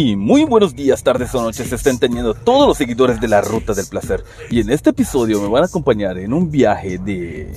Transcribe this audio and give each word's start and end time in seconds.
Y 0.00 0.14
muy 0.14 0.44
buenos 0.44 0.76
días, 0.76 1.02
tardes 1.02 1.34
o 1.34 1.42
noches 1.42 1.72
estén 1.72 1.98
teniendo 1.98 2.32
todos 2.32 2.68
los 2.68 2.78
seguidores 2.78 3.20
de 3.20 3.26
la 3.26 3.40
Ruta 3.40 3.74
del 3.74 3.88
Placer. 3.88 4.22
Y 4.48 4.60
en 4.60 4.70
este 4.70 4.90
episodio 4.90 5.42
me 5.42 5.48
van 5.48 5.64
a 5.64 5.66
acompañar 5.66 6.18
en 6.18 6.32
un 6.32 6.52
viaje 6.52 6.98
de 6.98 7.52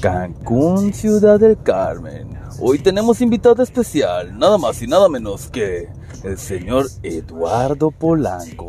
Cancún, 0.00 0.94
Ciudad 0.94 1.38
del 1.38 1.62
Carmen. 1.62 2.30
Hoy 2.60 2.78
tenemos 2.78 3.20
invitado 3.20 3.62
especial, 3.62 4.38
nada 4.38 4.56
más 4.56 4.80
y 4.80 4.86
nada 4.86 5.10
menos 5.10 5.48
que 5.48 5.90
el 6.24 6.38
señor 6.38 6.86
Eduardo 7.02 7.90
Polanco, 7.90 8.68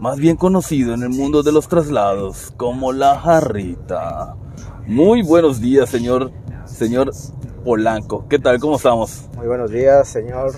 más 0.00 0.18
bien 0.18 0.34
conocido 0.34 0.94
en 0.94 1.04
el 1.04 1.10
mundo 1.10 1.44
de 1.44 1.52
los 1.52 1.68
traslados 1.68 2.52
como 2.56 2.92
la 2.92 3.20
jarrita. 3.20 4.34
Muy 4.88 5.22
buenos 5.22 5.60
días, 5.60 5.88
señor, 5.88 6.32
señor 6.64 7.12
Polanco. 7.64 8.26
¿Qué 8.28 8.40
tal? 8.40 8.58
¿Cómo 8.58 8.78
estamos? 8.78 9.28
Muy 9.36 9.46
buenos 9.46 9.70
días, 9.70 10.08
señor 10.08 10.56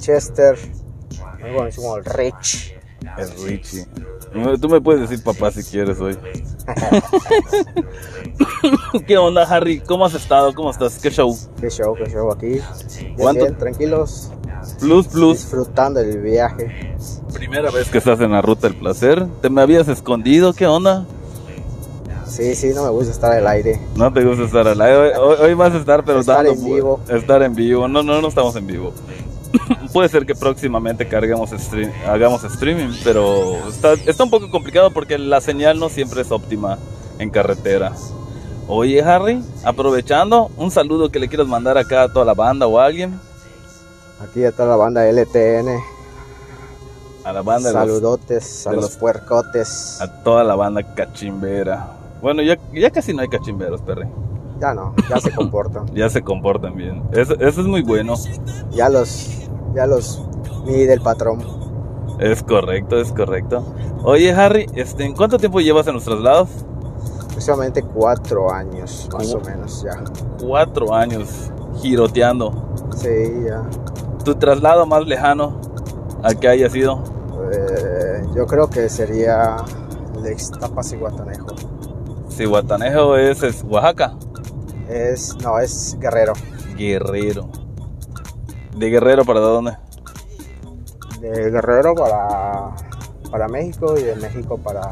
Chester. 0.00 0.83
Muy 1.40 1.50
buenísimo, 1.50 1.96
el 1.96 2.04
Rich. 2.04 2.74
El 3.18 3.30
Richie. 3.44 3.86
Tú 4.60 4.68
me 4.68 4.80
puedes 4.80 5.08
decir 5.08 5.22
papá 5.22 5.50
si 5.50 5.62
quieres 5.62 6.00
hoy. 6.00 6.16
¿Qué 9.06 9.18
onda, 9.18 9.42
Harry? 9.44 9.80
¿Cómo 9.80 10.04
has 10.06 10.14
estado? 10.14 10.54
¿Cómo 10.54 10.70
estás? 10.70 10.98
¿Qué 10.98 11.10
show? 11.10 11.36
Qué 11.60 11.68
show, 11.70 11.94
qué 11.94 12.10
show 12.10 12.32
aquí. 12.32 12.46
Bien, 12.48 13.14
¿Cuánto? 13.16 13.44
bien, 13.44 13.58
tranquilos. 13.58 14.30
Plus, 14.80 15.06
plus. 15.08 15.38
Disfrutando 15.42 16.00
del 16.00 16.20
viaje. 16.20 16.96
Primera 17.32 17.70
vez 17.70 17.90
que 17.90 17.98
estás 17.98 18.20
en 18.20 18.32
la 18.32 18.40
ruta 18.40 18.68
del 18.68 18.76
placer. 18.78 19.26
¿Te 19.42 19.50
me 19.50 19.60
habías 19.60 19.88
escondido? 19.88 20.54
¿Qué 20.54 20.66
onda? 20.66 21.04
Sí, 22.26 22.54
sí, 22.54 22.70
no 22.74 22.84
me 22.84 22.88
gusta 22.90 23.12
estar 23.12 23.32
al 23.32 23.46
aire. 23.46 23.78
No 23.96 24.10
te 24.12 24.24
gusta 24.24 24.44
estar 24.44 24.66
al 24.66 24.80
aire. 24.80 25.16
Hoy, 25.18 25.36
hoy- 25.40 25.54
vas 25.54 25.74
a 25.74 25.78
estar, 25.78 26.04
pero 26.04 26.20
Estar 26.20 26.36
dando 26.44 26.52
en 26.52 26.64
vivo. 26.64 27.00
Estar 27.08 27.42
en 27.42 27.54
vivo. 27.54 27.86
No, 27.86 28.02
no, 28.02 28.20
no 28.22 28.28
estamos 28.28 28.56
en 28.56 28.66
vivo. 28.66 28.92
Puede 29.92 30.08
ser 30.08 30.26
que 30.26 30.34
próximamente 30.34 31.06
carguemos 31.06 31.50
stream- 31.52 31.92
hagamos 32.06 32.42
streaming, 32.44 32.92
pero 33.04 33.56
está, 33.68 33.92
está 33.94 34.24
un 34.24 34.30
poco 34.30 34.50
complicado 34.50 34.90
porque 34.90 35.18
la 35.18 35.40
señal 35.40 35.78
no 35.78 35.88
siempre 35.88 36.22
es 36.22 36.30
óptima 36.32 36.78
en 37.18 37.30
carretera. 37.30 37.92
Oye, 38.66 39.02
Harry, 39.02 39.42
aprovechando, 39.62 40.50
un 40.56 40.70
saludo 40.70 41.10
que 41.10 41.18
le 41.18 41.28
quieras 41.28 41.46
mandar 41.46 41.76
acá 41.78 42.02
a 42.04 42.12
toda 42.12 42.24
la 42.24 42.34
banda 42.34 42.66
o 42.66 42.78
a 42.78 42.86
alguien. 42.86 43.18
Aquí 44.20 44.42
está 44.42 44.64
la 44.64 44.76
banda 44.76 45.04
LTN. 45.06 45.68
A 47.24 47.32
la 47.32 47.42
banda 47.42 47.68
de 47.68 47.74
los- 47.74 47.82
Saludotes 47.84 48.66
a 48.66 48.70
de 48.70 48.76
los, 48.76 48.84
los- 48.86 48.96
puercotes. 48.96 50.00
a 50.00 50.22
toda 50.22 50.44
la 50.44 50.54
banda 50.56 50.82
cachimbera. 50.94 51.88
Bueno, 52.22 52.42
ya, 52.42 52.58
ya 52.72 52.90
casi 52.90 53.12
no 53.12 53.22
hay 53.22 53.28
cachimberos, 53.28 53.80
Perry. 53.82 54.06
Ya 54.60 54.72
no, 54.72 54.94
ya 55.10 55.20
se 55.20 55.30
comportan. 55.34 55.86
Ya 55.94 56.08
se 56.08 56.22
comportan 56.22 56.74
bien. 56.76 57.02
Eso, 57.12 57.34
eso 57.34 57.60
es 57.60 57.66
muy 57.66 57.82
bueno. 57.82 58.14
Ya 58.72 58.88
los, 58.88 59.28
ya 59.74 59.86
los 59.86 60.22
mide 60.64 60.92
el 60.92 61.00
patrón. 61.00 61.40
Es 62.18 62.42
correcto, 62.42 63.00
es 63.00 63.12
correcto. 63.12 63.64
Oye, 64.04 64.32
Harry, 64.32 64.66
este, 64.74 65.04
¿en 65.04 65.14
cuánto 65.14 65.38
tiempo 65.38 65.60
llevas 65.60 65.86
en 65.86 65.94
los 65.94 66.04
traslados? 66.04 66.48
Aproximadamente 67.24 67.82
cuatro 67.82 68.52
años, 68.52 69.08
más 69.12 69.32
¿Cómo? 69.32 69.42
o 69.42 69.46
menos, 69.46 69.82
ya. 69.82 70.04
Cuatro 70.40 70.94
años 70.94 71.50
giroteando. 71.80 72.52
Sí, 72.96 73.08
ya. 73.46 73.62
¿Tu 74.24 74.34
traslado 74.36 74.86
más 74.86 75.04
lejano 75.06 75.60
a 76.22 76.34
que 76.34 76.48
haya 76.48 76.70
sido? 76.70 77.02
Eh, 77.52 78.22
yo 78.34 78.46
creo 78.46 78.70
que 78.70 78.88
sería 78.88 79.56
el 80.16 80.22
de 80.22 80.32
Ixtapas 80.32 80.92
y 80.92 80.96
Guatanejo. 80.96 81.48
Si 82.28 82.44
Guatanejo 82.44 83.16
es, 83.16 83.42
es 83.42 83.64
Oaxaca. 83.68 84.14
Es, 84.88 85.36
no, 85.42 85.58
es 85.58 85.96
Guerrero. 85.98 86.34
Guerrero. 86.76 87.48
¿De 88.74 88.90
Guerrero 88.90 89.24
para 89.24 89.40
dónde? 89.40 89.76
De 91.20 91.50
Guerrero 91.50 91.94
para, 91.94 92.70
para 93.30 93.48
México 93.48 93.94
y 93.98 94.02
de 94.02 94.16
México 94.16 94.58
para 94.58 94.88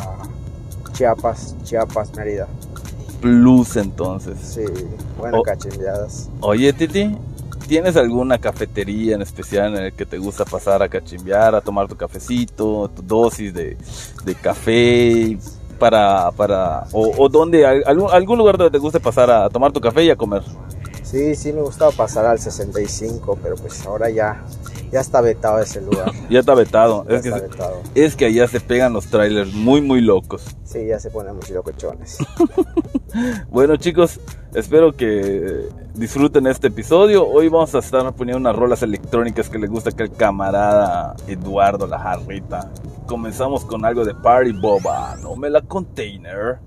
Chiapas, 0.92 1.56
Chiapas, 1.64 2.14
Mérida. 2.14 2.46
Plus 3.20 3.76
entonces. 3.76 4.38
Sí, 4.40 4.64
bueno, 5.18 5.38
Oh. 5.40 5.42
cachimbeadas. 5.42 6.28
Oye, 6.40 6.72
Titi, 6.72 7.16
¿tienes 7.68 7.96
alguna 7.96 8.38
cafetería 8.38 9.14
en 9.14 9.22
especial 9.22 9.76
en 9.76 9.84
el 9.84 9.92
que 9.92 10.06
te 10.06 10.18
gusta 10.18 10.44
pasar 10.44 10.82
a 10.82 10.88
cachimbear, 10.88 11.54
a 11.54 11.60
tomar 11.60 11.86
tu 11.88 11.96
cafecito, 11.96 12.88
tu 12.94 13.02
dosis 13.02 13.52
de, 13.54 13.76
de 14.24 14.34
café? 14.34 15.38
Para, 15.78 16.30
para, 16.30 16.84
o, 16.92 17.10
o 17.18 17.28
donde, 17.28 17.66
al- 17.66 17.82
algún, 17.84 18.08
algún 18.12 18.38
lugar 18.38 18.56
donde 18.56 18.70
te 18.70 18.78
guste 18.78 19.00
pasar 19.00 19.28
a 19.32 19.50
tomar 19.50 19.72
tu 19.72 19.80
café 19.80 20.04
y 20.04 20.10
a 20.10 20.16
comer. 20.16 20.42
Sí, 21.12 21.34
sí 21.34 21.52
me 21.52 21.60
gustaba 21.60 21.90
pasar 21.92 22.24
al 22.24 22.38
65, 22.38 23.38
pero 23.42 23.56
pues 23.56 23.84
ahora 23.84 24.08
ya, 24.08 24.42
ya 24.90 25.00
está 25.00 25.20
vetado 25.20 25.58
ese 25.58 25.82
lugar. 25.82 26.10
Ya 26.30 26.40
está 26.40 26.54
vetado. 26.54 27.04
Ya 27.06 27.16
Es 27.16 27.22
que, 27.22 27.28
está 27.28 27.40
vetado. 27.42 27.82
es 27.94 28.16
que 28.16 28.24
allá 28.24 28.48
se 28.48 28.60
pegan 28.60 28.94
los 28.94 29.08
trailers 29.08 29.52
muy, 29.52 29.82
muy 29.82 30.00
locos. 30.00 30.42
Sí, 30.64 30.86
ya 30.86 30.98
se 30.98 31.10
ponen 31.10 31.36
muy 31.36 31.46
locochones. 31.50 32.16
Bueno 33.50 33.76
chicos, 33.76 34.20
espero 34.54 34.96
que 34.96 35.68
disfruten 35.92 36.46
este 36.46 36.68
episodio. 36.68 37.28
Hoy 37.28 37.50
vamos 37.50 37.74
a 37.74 37.80
estar 37.80 38.10
poniendo 38.14 38.38
unas 38.38 38.56
rolas 38.56 38.82
electrónicas 38.82 39.50
que 39.50 39.58
le 39.58 39.66
gusta 39.66 39.92
que 39.92 40.04
el 40.04 40.12
camarada 40.12 41.14
Eduardo 41.26 41.86
La 41.86 41.98
Jarrita. 41.98 42.70
Comenzamos 43.06 43.66
con 43.66 43.84
algo 43.84 44.06
de 44.06 44.14
Party 44.14 44.52
Boba, 44.52 45.14
no 45.20 45.36
me 45.36 45.50
la 45.50 45.60
container. 45.60 46.58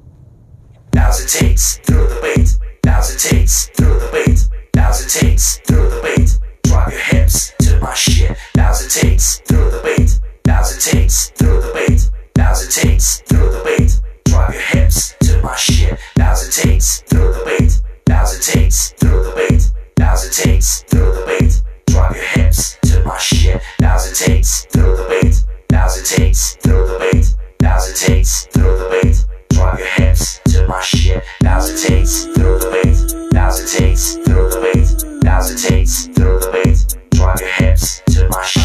Thousand 0.95 1.27
takes 1.27 1.77
through 1.79 2.07
the 2.07 2.19
bait. 2.21 2.57
Thousand 2.81 3.19
takes 3.19 3.67
through 3.75 3.99
the 3.99 4.09
bait. 4.13 4.47
Thousand 4.73 5.09
takes 5.09 5.57
through 5.67 5.89
the 5.89 6.01
bait. 6.01 6.39
Drop 6.63 6.89
your 6.89 7.01
hips 7.01 7.51
to 7.59 7.77
my 7.81 7.93
shit. 7.93 8.37
Thousand 8.53 8.89
takes 8.89 9.39
through 9.39 9.71
the 9.71 9.81
bait. 9.83 10.19
Thousand 10.45 10.79
takes 10.79 11.31
through 11.31 11.59
the 11.59 11.71
bait. 11.73 12.09
Thousand 12.33 12.71
takes 12.71 13.19
through 13.27 13.51
the 13.51 13.61
bait. 13.65 13.99
Drop 14.23 14.53
your 14.53 14.61
hips 14.61 15.15
to 15.19 15.41
my 15.41 15.53
shit. 15.57 15.99
Thousand 16.15 16.51
takes 16.53 17.01
through 17.01 17.33
the 17.33 17.43
bait. 17.43 17.81
Thousand 18.05 18.41
takes 18.41 18.91
through 18.91 19.23
the 19.25 19.31
bait. 19.35 19.71
Thousand 19.97 20.31
takes 20.31 20.81
through 20.83 21.11
the 21.11 21.25
bait. 21.25 21.61
Drop 21.87 22.15
your 22.15 22.23
hips 22.23 22.77
to 22.83 23.03
my 23.03 23.17
shit. 23.17 23.61
Thousand 23.79 24.15
takes 24.15 24.65
through 24.71 24.95
the 24.95 25.03
bait. 25.09 25.43
Thousand 25.67 26.05
takes 26.05 26.55
through 26.55 26.87
the 26.87 26.99
bait. 26.99 27.35
Thousand 27.59 27.95
takes 27.97 28.45
through 28.45 28.77
the 28.77 28.89
bait. 28.89 29.25
Drop 29.49 29.77
your 29.77 29.87
hips 29.87 30.39
my 30.67 30.81
shit. 30.81 31.23
Thousand 31.41 31.77
takes 31.77 32.25
through 32.25 32.59
the 32.59 32.69
bait. 32.71 33.33
Thousand 33.33 33.67
takes 33.67 34.13
through 34.15 34.49
the 34.49 34.61
bait. 34.61 35.23
Thousand 35.23 35.57
takes 35.57 36.07
through 36.07 36.39
the 36.39 36.51
bait. 36.51 36.99
Drop 37.11 37.39
your 37.39 37.49
hips 37.49 38.01
to 38.07 38.27
my 38.29 38.43
shit. 38.43 38.64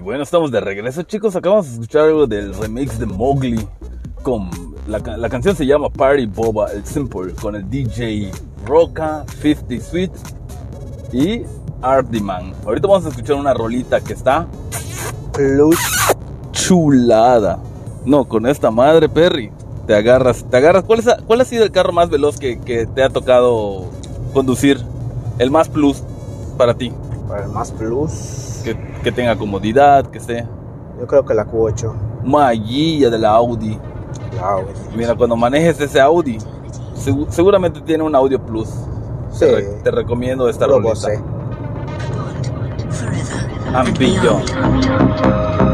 Y 0.00 0.02
bueno, 0.02 0.22
estamos 0.22 0.50
de 0.50 0.60
regreso, 0.60 1.02
chicos. 1.02 1.36
Acabamos 1.36 1.66
de 1.66 1.72
escuchar 1.74 2.04
algo 2.06 2.26
del 2.26 2.54
remix 2.54 2.98
de 2.98 3.04
Mowgli. 3.04 3.68
Con 4.22 4.48
la, 4.88 4.98
la 4.98 5.28
canción 5.28 5.54
se 5.54 5.66
llama 5.66 5.90
Party 5.90 6.24
Boba, 6.24 6.72
el 6.72 6.86
Simple, 6.86 7.34
con 7.34 7.54
el 7.54 7.68
DJ 7.68 8.30
Roca, 8.64 9.26
50 9.42 9.84
Sweet 9.84 10.10
y 11.12 11.42
Artiman. 11.82 12.54
Ahorita 12.64 12.88
vamos 12.88 13.04
a 13.04 13.08
escuchar 13.10 13.36
una 13.36 13.52
rolita 13.52 14.00
que 14.00 14.14
está 14.14 14.46
Plus. 15.34 15.76
chulada. 16.52 17.58
No, 18.06 18.24
con 18.24 18.46
esta 18.46 18.70
madre, 18.70 19.06
Perry. 19.06 19.52
Te 19.86 19.94
agarras, 19.94 20.46
te 20.48 20.56
agarras. 20.56 20.84
¿Cuál, 20.84 21.00
es, 21.00 21.08
cuál 21.26 21.42
ha 21.42 21.44
sido 21.44 21.62
el 21.62 21.72
carro 21.72 21.92
más 21.92 22.08
veloz 22.08 22.38
que, 22.38 22.58
que 22.58 22.86
te 22.86 23.02
ha 23.02 23.10
tocado 23.10 23.90
conducir? 24.32 24.80
El 25.38 25.50
más 25.50 25.68
plus 25.68 26.02
para 26.56 26.72
ti. 26.72 26.90
Para 27.28 27.44
el 27.44 27.50
más 27.50 27.70
plus. 27.70 28.49
Que, 28.62 28.76
que 29.02 29.12
tenga 29.12 29.36
comodidad, 29.36 30.06
que 30.06 30.18
esté 30.18 30.46
Yo 31.00 31.06
creo 31.06 31.24
que 31.24 31.34
la 31.34 31.46
Q8. 31.46 31.92
maguilla 32.24 33.08
de 33.10 33.18
la 33.18 33.30
Audi. 33.30 33.78
La 34.36 34.48
Audi. 34.52 34.72
Mira, 34.96 35.14
cuando 35.14 35.36
manejes 35.36 35.80
ese 35.80 36.00
Audi, 36.00 36.38
segu- 36.94 37.26
seguramente 37.30 37.80
tiene 37.80 38.02
un 38.04 38.14
audio 38.14 38.38
plus. 38.40 38.68
Sí. 39.32 39.40
Te, 39.40 39.54
re- 39.54 39.62
te 39.84 39.90
recomiendo 39.90 40.48
esta 40.48 40.66
rolita. 40.66 41.08
Beyond. 43.98 44.50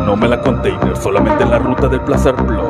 No 0.06 0.16
me 0.16 0.28
la 0.28 0.40
container, 0.40 0.96
solamente 0.96 1.42
en 1.42 1.50
la 1.50 1.58
ruta 1.58 1.88
del 1.88 2.00
placer 2.02 2.34
plus. 2.36 2.60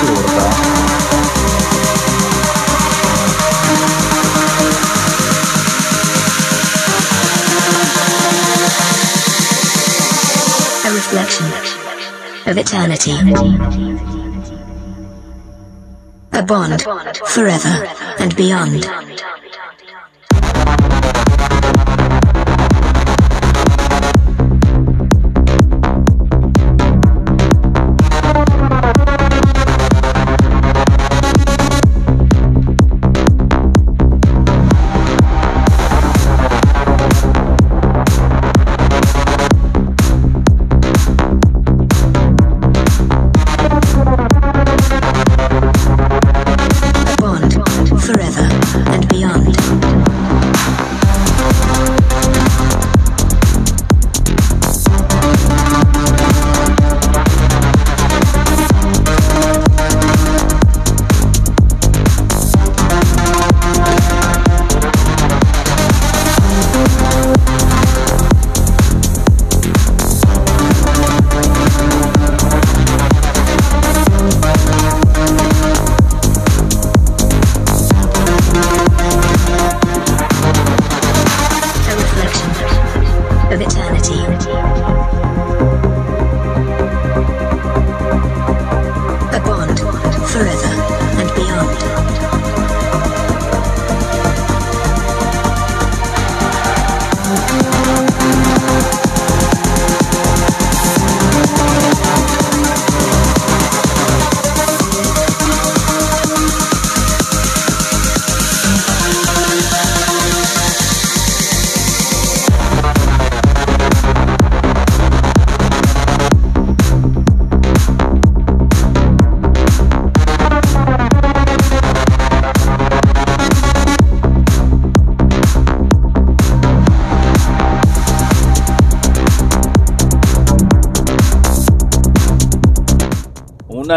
A 0.00 0.02
reflection 10.94 11.46
of 12.46 12.56
eternity. 12.56 13.12
A 16.32 16.42
bond 16.42 16.82
forever 17.26 17.86
and 18.18 18.34
beyond. 18.36 18.86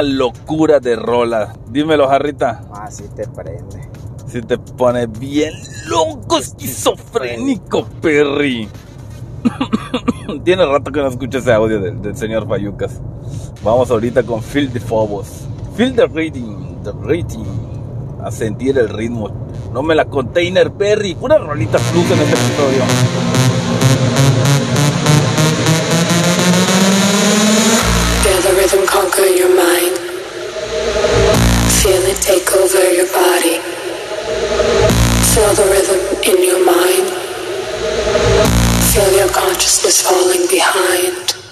Locura 0.04 0.80
de 0.80 0.96
rola. 0.96 1.54
Dímelo, 1.70 2.08
Jarrita. 2.08 2.64
Ah, 2.74 2.90
sí 2.92 3.06
te 3.16 3.28
prende. 3.28 3.90
Si 4.28 4.42
te 4.42 4.58
pone 4.58 5.08
bien 5.08 5.54
loco, 5.88 6.38
esquizofrénico, 6.38 7.86
Perry. 8.02 8.68
Tiene 10.44 10.66
rato 10.66 10.92
que 10.92 11.02
no 11.02 11.08
escucho 11.08 11.38
ese 11.38 11.54
audio 11.54 11.80
del, 11.80 12.02
del 12.02 12.16
señor 12.16 12.48
Fayucas. 12.48 13.00
Vamos 13.64 13.92
ahorita 13.92 14.24
con 14.24 14.42
Feel 14.42 14.72
the 14.72 14.80
Phobos. 14.80 15.48
Feel 15.76 15.96
the 15.96 16.08
rating, 16.08 16.82
the 16.84 16.92
rating. 17.02 17.46
A 18.24 18.32
sentir 18.32 18.78
el 18.78 18.90
ritmo. 18.90 19.30
No 19.74 19.84
me 19.84 19.96
la 19.96 20.06
container, 20.06 20.72
Perry. 20.72 21.18
Una 21.20 21.38
rolita 21.38 21.78
plus 21.78 22.06
en 22.12 22.20
este 22.20 22.34
episodio. 22.34 23.53
Feel 31.84 32.02
it 32.04 32.22
take 32.22 32.50
over 32.54 32.94
your 32.94 33.08
body. 33.12 33.60
Feel 35.36 35.54
the 35.54 35.68
rhythm 35.70 36.00
in 36.24 36.42
your 36.42 36.66
mind. 36.66 37.10
Feel 38.94 39.12
your 39.18 39.28
consciousness 39.28 40.02
falling 40.02 40.48
behind. 40.48 41.43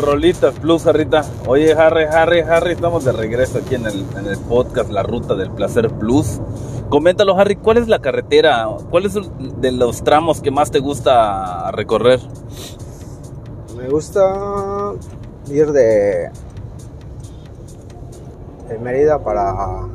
Rolitas 0.00 0.54
plus, 0.58 0.82
Jarrita. 0.82 1.24
Oye, 1.46 1.72
Harry, 1.72 2.04
Harry, 2.04 2.40
Harry, 2.40 2.72
estamos 2.72 3.04
de 3.04 3.12
regreso 3.12 3.58
aquí 3.58 3.74
en 3.74 3.86
el, 3.86 4.38
podcast 4.48 4.90
La 4.90 5.02
Ruta 5.02 5.34
del 5.34 5.50
Placer 5.50 5.90
Plus. 5.90 6.40
Coméntalo, 6.88 7.38
Harry, 7.38 7.56
¿cuál 7.56 7.78
es 7.78 7.88
la 7.88 8.00
carretera? 8.00 8.68
¿Cuál 8.90 9.06
es 9.06 9.14
de 9.14 9.72
los 9.72 10.02
tramos 10.02 10.40
que 10.40 10.50
más 10.50 10.70
te 10.70 10.80
gusta 10.80 11.70
recorrer? 11.72 12.20
Me 13.76 13.88
gusta 13.88 14.92
ir 15.48 15.70
de, 15.72 16.30
de 18.68 18.78
Mérida 18.78 19.22
para 19.22 19.86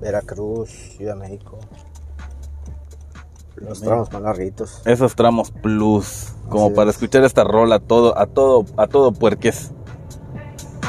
Veracruz, 0.00 0.70
Ciudad 0.96 1.14
de 1.14 1.20
México. 1.20 1.58
Los 3.56 3.80
tramos 3.80 4.12
más 4.12 4.22
larguitos. 4.22 4.82
Esos 4.84 5.14
tramos 5.14 5.50
plus, 5.50 6.32
como 6.48 6.66
Así 6.66 6.74
para 6.74 6.90
es. 6.90 6.96
escuchar 6.96 7.24
esta 7.24 7.44
rola 7.44 7.76
a 7.76 7.80
todo, 7.80 8.18
a 8.18 8.26
todo, 8.26 8.66
a 8.76 8.86
todo 8.86 9.12
puerques. 9.12 9.70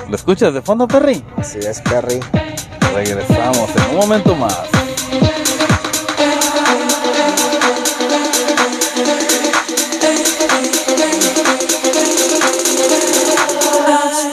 ¿Lo 0.10 0.16
escuchas 0.16 0.54
de 0.54 0.62
fondo, 0.62 0.88
Perry? 0.88 1.24
Así 1.38 1.60
es, 1.60 1.82
Perry. 1.82 2.20
Regresamos 2.94 3.70
en 3.76 3.92
un 3.92 3.96
momento 3.98 4.36
más. 4.36 4.70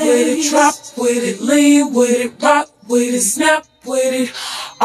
with 0.03 0.29
it, 0.29 0.51
drop 0.51 0.75
with 0.97 1.25
it, 1.25 1.41
lean 1.41 1.93
with 1.93 2.11
it, 2.11 2.33
rock 2.43 2.69
with 2.89 3.15
it, 3.15 3.21
snap 3.23 3.67
with 3.85 4.13
it. 4.13 4.31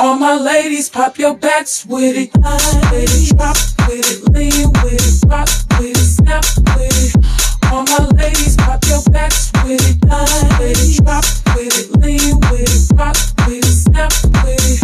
All 0.02 0.16
my 0.16 0.34
ladies, 0.34 0.88
pop 0.88 1.18
your 1.20 1.34
backs 1.36 1.86
with 1.86 2.16
it. 2.16 2.32
It, 2.34 3.36
drop 3.36 3.58
with 3.90 4.08
it, 4.08 4.32
lean 4.32 4.72
with 4.82 4.96
it, 4.96 5.30
rock 5.30 5.50
with 5.78 5.92
it, 5.92 5.98
snap 5.98 6.46
with 6.78 6.96
it. 7.04 7.70
All 7.70 7.84
my 7.84 8.08
ladies, 8.16 8.56
pop 8.56 8.80
your 8.88 9.04
backs 9.12 9.52
with 9.66 9.84
it. 9.84 9.98
It, 10.00 11.04
drop 11.04 11.26
with 11.54 11.76
it, 11.76 12.00
lean 12.00 12.40
with 12.48 12.64
it, 12.64 12.98
rock 12.98 13.18
with 13.46 13.60
it, 13.60 13.76
snap 13.76 14.14
with 14.40 14.72
it. 14.72 14.80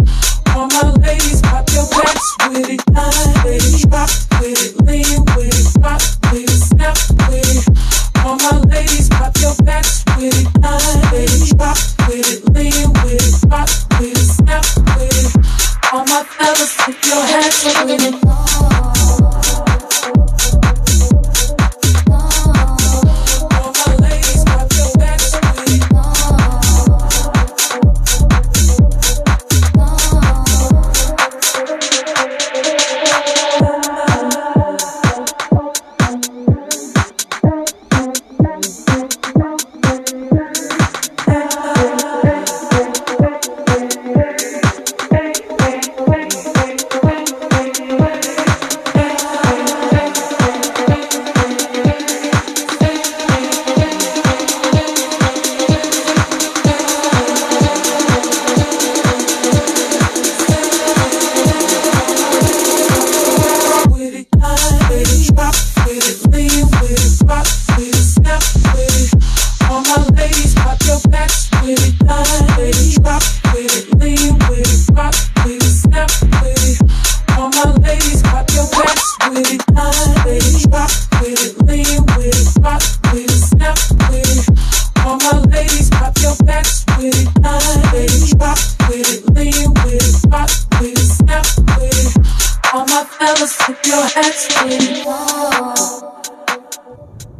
All 0.53 0.67
my 0.67 0.91
ladies, 0.99 1.41
pop 1.43 1.63
your 1.71 1.87
backs 1.95 2.35
with 2.49 2.69
it. 2.75 2.83
It, 3.47 3.87
drop 3.87 4.11
with 4.41 4.59
it, 4.67 4.75
lean 4.83 5.23
with 5.31 5.55
it, 5.55 5.81
rock 5.81 6.03
with 6.33 6.43
it, 6.43 6.59
snap 6.59 6.97
with 7.31 7.55
it. 7.55 7.63
All 8.25 8.35
my 8.35 8.59
ladies, 8.67 9.07
pop 9.07 9.31
your 9.39 9.55
backs 9.63 10.03
with 10.17 10.35
it. 10.35 10.47
It, 11.15 11.55
drop 11.55 11.77
with 12.03 12.27
it, 12.27 12.43
lean 12.51 12.91
with 12.99 13.15
it, 13.15 13.49
rock 13.49 13.69
with 13.71 13.91
it, 13.91 13.94
put 16.63 17.05
your 17.05 17.21
hands 17.25 17.65
up 17.65 17.85
with 17.85 18.54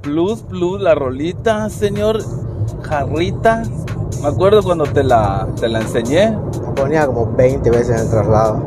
Plus, 0.06 0.44
plus, 0.44 0.80
la 0.80 0.94
rolita, 0.94 1.68
señor 1.68 2.20
Jarrita. 2.84 3.64
Me 4.22 4.28
acuerdo 4.28 4.62
cuando 4.62 4.84
te 4.84 5.04
la, 5.04 5.48
te 5.60 5.68
la 5.68 5.82
enseñé. 5.82 6.38
Ponía 6.76 7.08
como 7.08 7.26
20 7.36 7.68
veces 7.72 7.90
en 7.90 8.06
el 8.06 8.10
traslado. 8.12 8.64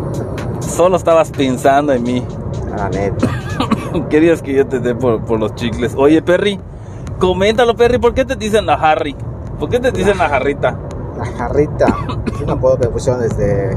Solo 0.60 0.96
estabas 0.96 1.32
pensando 1.32 1.92
en 1.92 2.04
mí. 2.04 2.24
La 2.76 2.88
neta. 2.90 3.26
Querías 4.08 4.40
que 4.40 4.52
yo 4.52 4.68
te 4.68 4.78
dé 4.78 4.94
por, 4.94 5.24
por 5.24 5.40
los 5.40 5.56
chicles. 5.56 5.94
Oye, 5.96 6.22
Perry, 6.22 6.60
coméntalo, 7.18 7.74
Perry. 7.74 7.98
¿Por 7.98 8.14
qué 8.14 8.24
te 8.24 8.36
dicen 8.36 8.64
la 8.64 8.74
Harry? 8.74 9.16
¿Por 9.58 9.68
qué 9.68 9.80
te 9.80 9.90
dicen 9.90 10.16
la 10.16 10.28
Jarrita? 10.28 10.78
La 11.18 11.26
jarrita. 11.26 11.86
Es 12.32 12.40
un 12.40 12.50
apodo 12.50 12.78
que 12.78 12.86
me 12.86 12.92
pusieron 12.92 13.20
desde, 13.20 13.70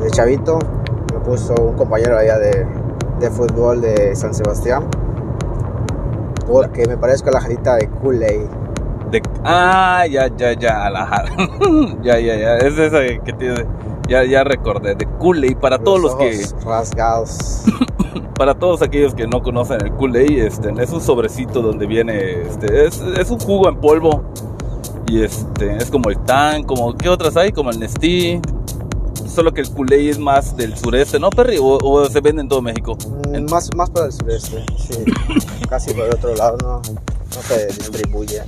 de 0.00 0.10
chavito. 0.12 0.58
Me 1.12 1.20
puso 1.20 1.52
un 1.56 1.76
compañero 1.76 2.16
allá 2.16 2.38
de, 2.38 2.66
de 3.20 3.30
fútbol 3.30 3.82
de 3.82 4.16
San 4.16 4.32
Sebastián. 4.32 4.84
Porque 6.46 6.86
me 6.86 6.96
parezco 6.96 7.28
a 7.28 7.32
la 7.32 7.40
jarrita 7.40 7.76
de 7.76 7.88
Kool-Aid. 7.88 8.46
De- 9.10 9.22
ah, 9.44 10.04
ya, 10.10 10.28
ya, 10.36 10.52
ya, 10.52 10.90
la 10.90 11.04
Har- 11.06 11.28
ya, 12.02 12.18
ya, 12.18 12.36
ya. 12.36 12.56
Es 12.58 12.76
esa 12.78 12.98
que 13.24 13.32
tiene. 13.32 13.64
Ya, 14.08 14.24
ya 14.24 14.44
recordé. 14.44 14.94
De 14.94 15.06
Kool-Aid. 15.18 15.56
Para 15.58 15.78
todos 15.78 16.00
los 16.00 16.14
que. 16.16 16.40
rasgados. 16.64 17.64
Para 18.38 18.54
todos 18.54 18.82
aquellos 18.82 19.14
que 19.14 19.26
no 19.26 19.42
conocen 19.42 19.80
el 19.82 19.92
Kool-Aid, 19.92 20.38
este, 20.44 20.70
es 20.82 20.90
un 20.90 21.00
sobrecito 21.00 21.62
donde 21.62 21.86
viene, 21.86 22.42
este, 22.42 22.86
es, 22.86 23.00
es 23.00 23.30
un 23.30 23.38
jugo 23.40 23.68
en 23.68 23.76
polvo. 23.76 24.24
Y 25.08 25.22
este, 25.22 25.76
es 25.76 25.90
como 25.90 26.10
el 26.10 26.18
Tan, 26.18 26.64
como, 26.64 26.94
¿qué 26.96 27.08
otras 27.08 27.36
hay? 27.36 27.52
Como 27.52 27.70
el 27.70 27.80
Nestí. 27.80 28.40
Solo 29.28 29.52
que 29.52 29.60
el 29.60 29.70
Kool-Aid 29.70 30.10
es 30.10 30.18
más 30.18 30.56
del 30.56 30.76
sureste, 30.76 31.18
¿no, 31.18 31.30
Perry? 31.30 31.58
¿O, 31.58 31.78
o 31.78 32.08
se 32.08 32.20
vende 32.20 32.42
en 32.42 32.48
todo 32.48 32.62
México? 32.62 32.96
Mm, 33.28 33.50
Más, 33.50 33.68
más 33.74 33.90
para 33.90 34.06
el 34.06 34.12
sureste, 34.12 34.64
sí. 34.78 35.04
Casi 35.68 35.92
por 35.92 36.04
el 36.06 36.14
otro 36.14 36.34
lado 36.34 36.56
no, 36.62 36.80
no 36.80 37.42
se 37.42 37.66
distribuye. 37.66 38.42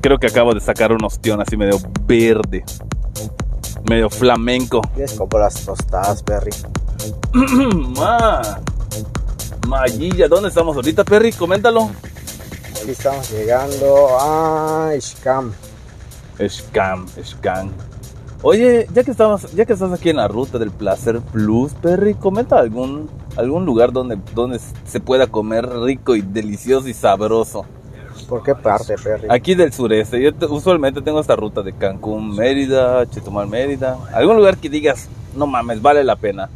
Creo 0.00 0.18
que 0.18 0.28
acabo 0.28 0.54
de 0.54 0.60
sacar 0.60 0.92
un 0.92 1.04
ostión 1.04 1.40
así 1.40 1.56
medio 1.56 1.78
verde. 2.06 2.64
Medio 3.88 4.08
flamenco. 4.10 4.80
Tienes 4.94 5.14
como 5.14 5.38
las 5.38 5.54
tostadas, 5.64 6.22
Perry. 6.22 6.52
Ma. 7.96 8.60
Mayilla, 9.66 10.28
¿dónde 10.28 10.48
estamos 10.48 10.76
ahorita, 10.76 11.04
Perry? 11.04 11.32
Coméntalo. 11.32 11.90
Aquí 12.80 12.90
estamos 12.90 13.30
llegando 13.30 14.16
a 14.20 14.92
Ishkam. 14.96 15.52
Scam, 16.48 17.06
scam. 17.24 17.70
Oye, 18.42 18.86
ya 18.92 19.02
que 19.02 19.10
estamos, 19.10 19.50
ya 19.52 19.64
que 19.64 19.72
estás 19.72 19.92
aquí 19.92 20.10
en 20.10 20.16
la 20.16 20.28
ruta 20.28 20.58
del 20.58 20.70
placer 20.70 21.20
plus, 21.20 21.72
Perry, 21.74 22.14
comenta 22.14 22.58
algún 22.58 23.08
algún 23.36 23.64
lugar 23.64 23.92
donde 23.92 24.18
donde 24.34 24.60
se 24.84 25.00
pueda 25.00 25.26
comer 25.26 25.66
rico 25.68 26.14
y 26.14 26.22
delicioso 26.22 26.86
y 26.88 26.94
sabroso. 26.94 27.64
¿Por 28.28 28.42
qué 28.42 28.54
parte, 28.54 28.94
Perry? 29.02 29.26
Aquí 29.30 29.54
del 29.54 29.72
sureste, 29.72 30.20
yo 30.22 30.34
te- 30.34 30.46
usualmente 30.46 31.00
tengo 31.02 31.20
esta 31.20 31.36
ruta 31.36 31.62
de 31.62 31.72
Cancún, 31.72 32.34
Mérida, 32.34 33.06
Chetumal, 33.08 33.46
Mérida. 33.48 33.98
Algún 34.12 34.36
lugar 34.36 34.56
que 34.58 34.68
digas, 34.68 35.08
no 35.36 35.46
mames, 35.46 35.80
vale 35.82 36.02
la 36.04 36.16
pena. 36.16 36.48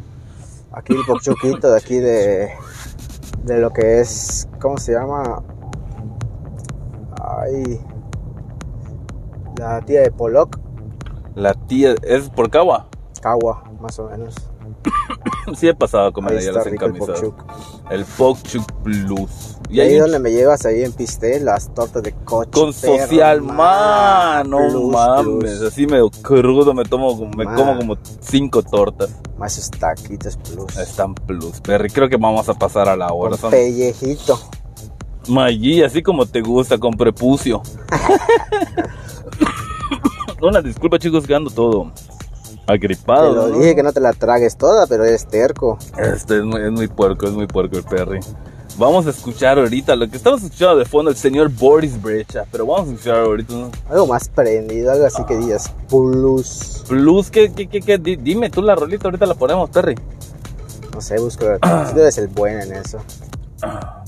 Aquí 0.71 0.93
el 0.93 1.03
pochuquito 1.05 1.71
de 1.71 1.77
aquí 1.77 1.95
de, 1.97 2.49
de 3.43 3.59
lo 3.59 3.71
que 3.71 3.99
es, 4.01 4.47
¿cómo 4.59 4.77
se 4.77 4.93
llama? 4.93 5.43
Ay, 7.23 7.79
la 9.57 9.81
tía 9.81 10.01
de 10.01 10.11
Pollock, 10.11 10.57
La 11.35 11.53
tía 11.53 11.95
es 12.03 12.29
por 12.29 12.49
Cagua. 12.49 12.87
Cagua, 13.21 13.63
más 13.79 13.97
o 13.99 14.09
menos. 14.09 14.35
Sí 15.55 15.67
he 15.67 15.73
pasado 15.73 16.07
a 16.07 16.11
comer 16.13 16.33
Ahí 16.33 16.37
allá 16.47 16.51
las 16.53 16.67
encamisadas. 16.67 17.23
El 17.89 18.05
Pokchuk 18.05 18.63
Plus. 18.83 19.57
Y 19.69 19.79
ahí 19.79 19.97
donde 19.97 20.19
me 20.19 20.31
llevas, 20.31 20.65
ahí 20.65 20.83
en 20.83 20.93
Piste, 20.93 21.39
las 21.39 21.73
tortas 21.73 22.03
de 22.03 22.13
coche. 22.13 22.51
Con 22.51 22.71
social, 22.71 23.41
man, 23.41 24.49
no 24.49 24.57
plus, 24.69 24.91
mames. 24.91 25.25
plus. 25.57 25.61
Así 25.63 25.87
medio 25.87 26.09
crudo, 26.21 26.73
me 26.73 26.83
tomo, 26.85 27.17
como- 27.17 27.31
me 27.35 27.45
Man. 27.45 27.55
como 27.55 27.77
como 27.77 27.97
cinco 28.21 28.61
tortas. 28.61 29.09
Más 29.37 29.57
esos 29.57 29.71
taquitos 29.71 30.37
plus. 30.37 30.77
Están 30.77 31.15
plus, 31.15 31.59
Perry. 31.61 31.89
Creo 31.89 32.07
que 32.07 32.17
vamos 32.17 32.47
a 32.47 32.53
pasar 32.53 32.87
a 32.87 32.95
la 32.95 33.11
hora. 33.11 33.35
Con 33.37 33.49
pellejito. 33.51 34.39
Maggi, 35.27 35.83
así 35.83 36.01
como 36.03 36.25
te 36.27 36.41
gusta, 36.41 36.77
con 36.77 36.93
prepucio. 36.93 37.61
Una 40.41 40.61
disculpa, 40.61 40.97
chicos, 40.97 41.25
que 41.27 41.35
ando 41.35 41.49
todo 41.51 41.91
Te 42.65 42.73
agripado. 42.73 43.33
lo 43.33 43.47
¿no? 43.47 43.59
dije 43.59 43.75
que 43.75 43.83
no 43.83 43.93
te 43.93 43.99
la 43.99 44.13
tragues 44.13 44.57
toda, 44.57 44.87
pero 44.87 45.05
eres 45.05 45.27
terco. 45.27 45.77
Este 45.97 46.37
es 46.39 46.43
muy, 46.43 46.61
es 46.61 46.71
muy 46.71 46.87
puerco, 46.87 47.27
es 47.27 47.33
muy 47.33 47.47
puerco 47.47 47.77
el 47.77 47.83
Perry. 47.83 48.19
Vamos 48.77 49.05
a 49.05 49.09
escuchar 49.09 49.59
ahorita 49.59 49.95
lo 49.97 50.09
que 50.09 50.15
estamos 50.15 50.41
escuchando 50.41 50.77
de 50.77 50.85
fondo, 50.85 51.11
el 51.11 51.17
señor 51.17 51.49
Boris 51.49 52.01
Brecha. 52.01 52.45
Pero 52.51 52.65
vamos 52.65 52.87
a 52.87 52.91
escuchar 52.93 53.17
ahorita 53.19 53.53
un 53.53 53.71
Algo 53.89 54.07
más 54.07 54.29
prendido, 54.29 54.91
algo 54.91 55.05
así 55.05 55.23
que 55.25 55.37
digas 55.37 55.71
plus. 55.89 56.83
plus. 56.87 57.29
¿Qué, 57.29 57.51
qué, 57.51 57.67
qué, 57.67 57.81
qué? 57.81 57.97
Di- 57.97 58.15
Dime 58.15 58.49
tú 58.49 58.61
la 58.61 58.73
rolita, 58.75 59.07
ahorita 59.09 59.25
la 59.25 59.35
ponemos, 59.35 59.69
Perry. 59.69 59.95
No 60.93 61.01
sé, 61.01 61.19
busco 61.19 61.45
tú 61.61 61.99
eres 61.99 62.17
el 62.17 62.27
bueno 62.29 62.61
en 62.61 62.73
eso. 62.73 62.97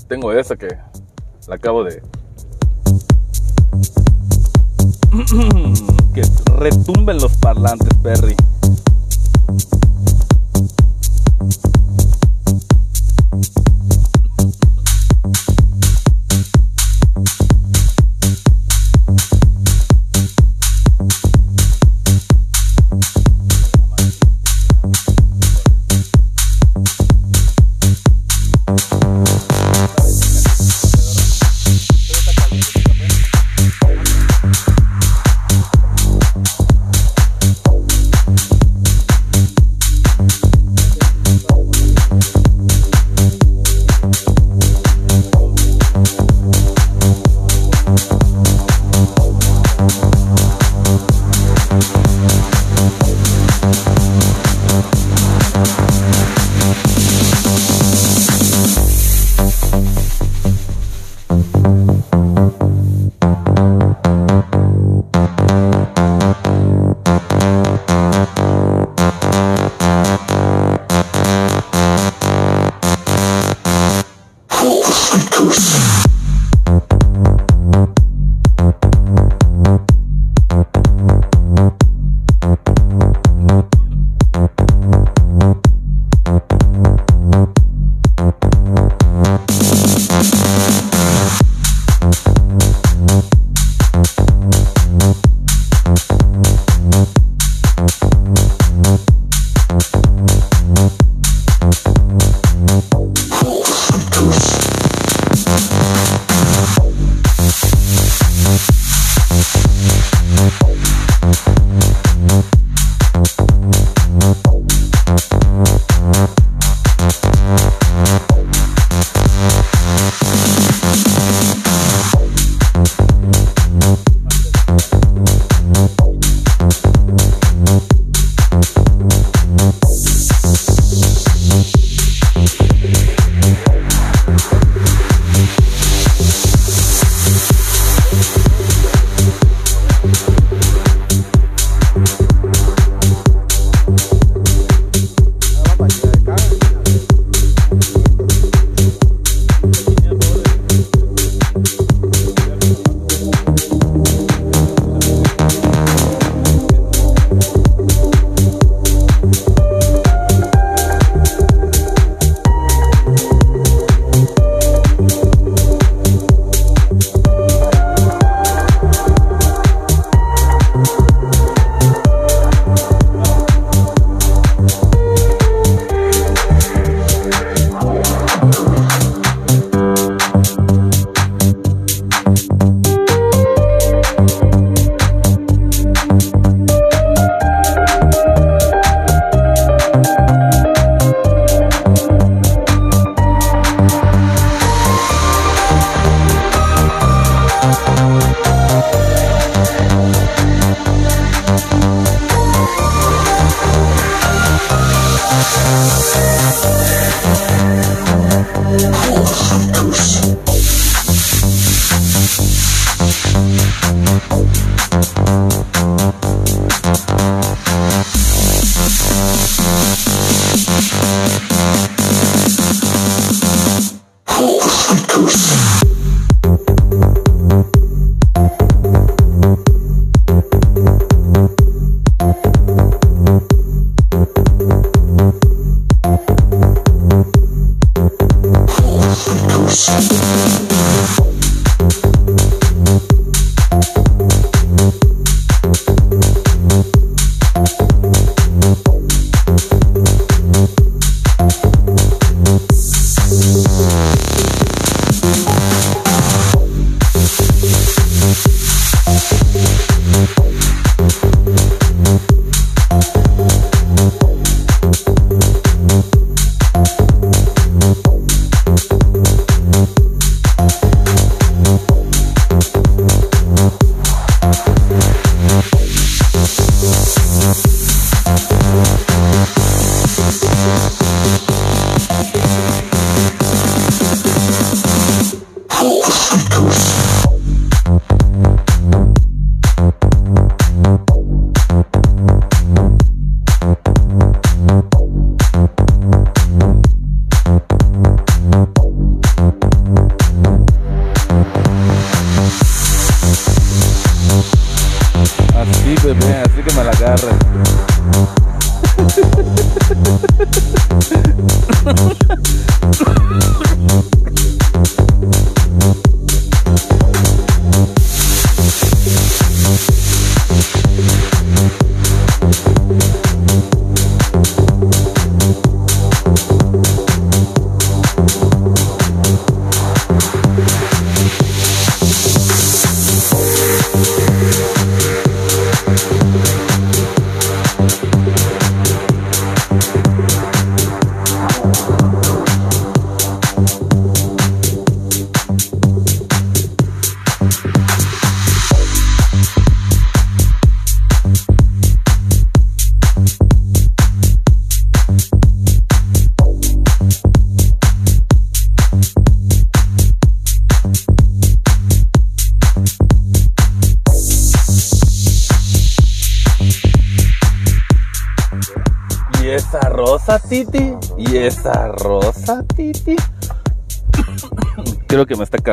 Tengo 0.07 0.31
esa 0.31 0.55
que 0.55 0.69
la 1.47 1.55
acabo 1.55 1.83
de. 1.83 2.01
que 6.15 6.23
retumben 6.57 7.17
los 7.17 7.37
parlantes, 7.37 7.89
Perry. 8.01 8.35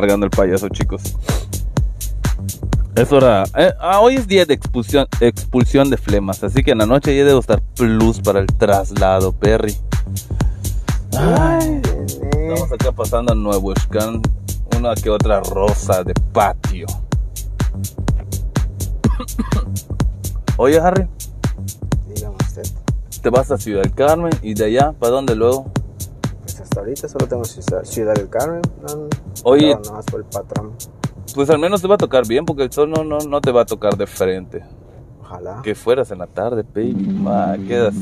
Cargando 0.01 0.25
el 0.25 0.31
payaso, 0.31 0.69
chicos. 0.71 1.03
Es 2.95 3.13
hora. 3.13 3.45
eh, 3.57 3.73
ah, 3.79 4.01
hoy 4.01 4.15
es 4.15 4.27
día 4.27 4.47
de 4.47 4.55
expulsión, 4.55 5.07
expulsión 5.21 5.91
de 5.91 5.99
flemas. 5.99 6.43
Así 6.43 6.63
que 6.63 6.71
en 6.71 6.79
la 6.79 6.87
noche 6.87 7.15
ya 7.15 7.25
debo 7.25 7.41
estar 7.41 7.61
plus 7.77 8.21
para 8.21 8.41
el 8.41 8.47
traslado, 8.47 9.33
Perry. 9.33 9.77
Ay, 11.19 11.83
estamos 12.07 12.73
acá 12.73 12.93
pasando 12.93 13.33
a 13.33 13.37
Nuevo 13.37 13.75
Scan. 13.79 14.23
Una 14.77 14.95
que 14.95 15.11
otra 15.11 15.41
rosa 15.41 16.03
de 16.03 16.15
patio. 16.33 16.87
Oye, 20.57 20.79
Harry. 20.79 21.07
Dígame 22.15 22.37
usted. 22.41 22.63
Te 23.23 23.29
vas 23.29 23.51
a 23.51 23.59
Ciudad 23.59 23.83
del 23.83 23.93
Carmen 23.93 24.33
y 24.41 24.55
de 24.55 24.65
allá, 24.65 24.93
¿para 24.93 25.13
dónde 25.13 25.35
luego? 25.35 25.71
Pues 26.61 26.69
hasta 26.69 26.81
ahorita 26.81 27.09
solo 27.09 27.27
tengo 27.27 27.45
Ciudad, 27.47 27.85
Ciudad 27.85 28.15
del 28.15 28.29
Carmen. 28.29 28.61
No, 28.83 29.09
Oye. 29.45 29.75
no, 29.83 29.93
más 29.95 30.05
por 30.05 30.21
el 30.21 30.27
patrón. 30.27 30.73
Pues 31.35 31.49
al 31.49 31.59
menos 31.59 31.81
te 31.81 31.89
va 31.89 31.95
a 31.95 31.99
tocar 31.99 32.27
bien, 32.29 32.45
porque 32.45 32.65
el 32.65 32.71
sol 32.71 32.91
no, 32.91 33.03
no, 33.03 33.17
no 33.19 33.41
te 33.41 33.51
va 33.51 33.63
a 33.63 33.65
tocar 33.65 33.97
de 33.97 34.07
frente. 34.07 34.63
Ojalá. 35.23 35.63
Que 35.63 35.75
fueras 35.75 36.11
en 36.11 36.19
la 36.19 36.27
tarde, 36.27 36.63
baby. 36.75 36.93
Ma, 36.93 37.57
quedas. 37.67 37.95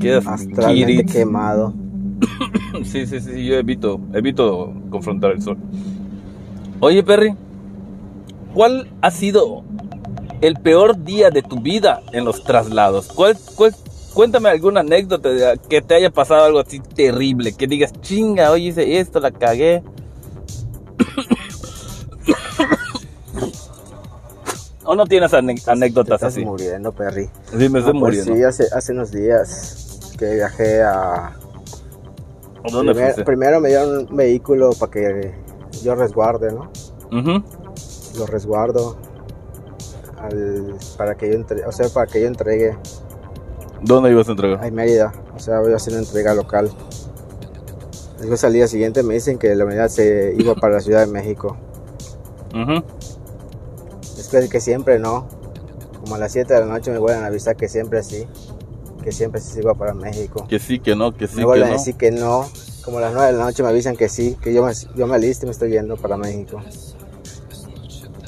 Quedas 0.00 0.26
Astralmente 0.26 1.04
quemado. 1.12 1.72
Sí, 2.84 3.06
sí, 3.06 3.20
sí, 3.20 3.46
yo 3.46 3.54
evito, 3.54 4.00
evito 4.12 4.72
confrontar 4.90 5.30
el 5.32 5.40
sol. 5.42 5.56
Oye, 6.80 7.02
Perry, 7.02 7.34
¿cuál 8.52 8.88
ha 9.00 9.10
sido 9.10 9.62
el 10.40 10.54
peor 10.56 11.02
día 11.04 11.30
de 11.30 11.42
tu 11.42 11.60
vida 11.60 12.02
en 12.12 12.24
los 12.24 12.42
traslados? 12.44 13.08
¿Cuál, 13.08 13.36
cuál- 13.54 13.74
cuéntame 14.18 14.48
alguna 14.48 14.80
anécdota 14.80 15.28
de 15.28 15.60
que 15.68 15.80
te 15.80 15.94
haya 15.94 16.10
pasado 16.10 16.42
algo 16.44 16.58
así 16.58 16.80
terrible, 16.80 17.52
que 17.52 17.68
digas, 17.68 17.92
chinga, 18.00 18.50
hoy 18.50 18.66
hice 18.66 18.98
esto, 18.98 19.20
la 19.20 19.30
cagué. 19.30 19.80
¿O 24.84 24.96
no 24.96 25.06
tienes 25.06 25.32
ane- 25.34 25.62
Te 25.64 25.70
anécdotas 25.70 26.16
estás 26.16 26.32
así? 26.34 26.44
muriendo, 26.44 26.90
Perry. 26.90 27.30
Sí, 27.56 27.68
me 27.68 27.78
estoy 27.78 27.94
No, 27.94 28.00
pues 28.00 28.26
muriendo. 28.26 28.34
sí, 28.34 28.42
hace, 28.42 28.64
hace 28.74 28.92
unos 28.92 29.12
días 29.12 30.10
que 30.18 30.34
viajé 30.34 30.82
a... 30.82 31.26
¿A 31.26 31.32
¿Dónde 32.72 32.94
Primer- 32.94 33.24
primero 33.24 33.60
me 33.60 33.68
dieron 33.68 34.08
un 34.10 34.16
vehículo 34.16 34.70
para 34.72 34.90
que 34.90 35.32
yo 35.84 35.94
resguarde, 35.94 36.50
¿no? 36.50 36.72
Ujú. 37.16 37.44
Lo 38.18 38.26
resguardo 38.26 38.96
al- 40.18 40.74
para 40.96 41.14
que 41.14 41.28
yo 41.28 41.34
entre- 41.34 41.64
o 41.64 41.70
sea, 41.70 41.88
para 41.90 42.10
que 42.10 42.20
yo 42.22 42.26
entregue 42.26 42.76
¿Dónde 43.82 44.10
ibas 44.10 44.28
a 44.28 44.32
entregar? 44.32 44.64
a 44.64 44.70
Mérida, 44.70 45.12
o 45.36 45.38
sea, 45.38 45.60
voy 45.60 45.72
a 45.72 45.76
hacer 45.76 45.94
una 45.94 46.02
entrega 46.02 46.34
local. 46.34 46.70
Después 48.18 48.42
al 48.42 48.52
día 48.52 48.66
siguiente 48.66 49.02
me 49.02 49.14
dicen 49.14 49.38
que 49.38 49.54
la 49.54 49.64
unidad 49.64 49.88
se 49.88 50.34
iba 50.36 50.54
para 50.54 50.74
la 50.74 50.80
Ciudad 50.80 51.06
de 51.06 51.12
México. 51.12 51.56
Ujú. 52.52 52.82
Después 54.16 54.42
de 54.44 54.48
que 54.48 54.60
siempre 54.60 54.98
no. 54.98 55.28
Como 56.00 56.16
a 56.16 56.18
las 56.18 56.32
7 56.32 56.52
de 56.52 56.60
la 56.60 56.66
noche 56.66 56.90
me 56.90 56.98
vuelven 56.98 57.22
a 57.22 57.26
avisar 57.26 57.56
que 57.56 57.68
siempre 57.68 58.02
sí. 58.02 58.26
Que 59.04 59.12
siempre 59.12 59.40
sí 59.40 59.52
se 59.52 59.60
iba 59.60 59.74
para 59.74 59.94
México. 59.94 60.46
Que 60.48 60.58
sí, 60.58 60.80
que 60.80 60.96
no, 60.96 61.14
que 61.14 61.28
sí, 61.28 61.36
me 61.36 61.42
que 61.42 61.46
vuelven 61.46 61.68
no. 61.68 61.74
a 61.74 61.78
decir 61.78 61.94
que 61.94 62.10
no. 62.10 62.46
Como 62.84 62.98
a 62.98 63.02
las 63.02 63.12
9 63.12 63.32
de 63.32 63.38
la 63.38 63.44
noche 63.44 63.62
me 63.62 63.68
avisan 63.68 63.96
que 63.96 64.08
sí. 64.08 64.36
Que 64.42 64.52
yo 64.52 64.64
me, 64.64 64.72
yo 64.96 65.06
me 65.06 65.14
alisto 65.14 65.44
y 65.44 65.46
me 65.46 65.52
estoy 65.52 65.70
yendo 65.70 65.96
para 65.96 66.16
México. 66.16 66.60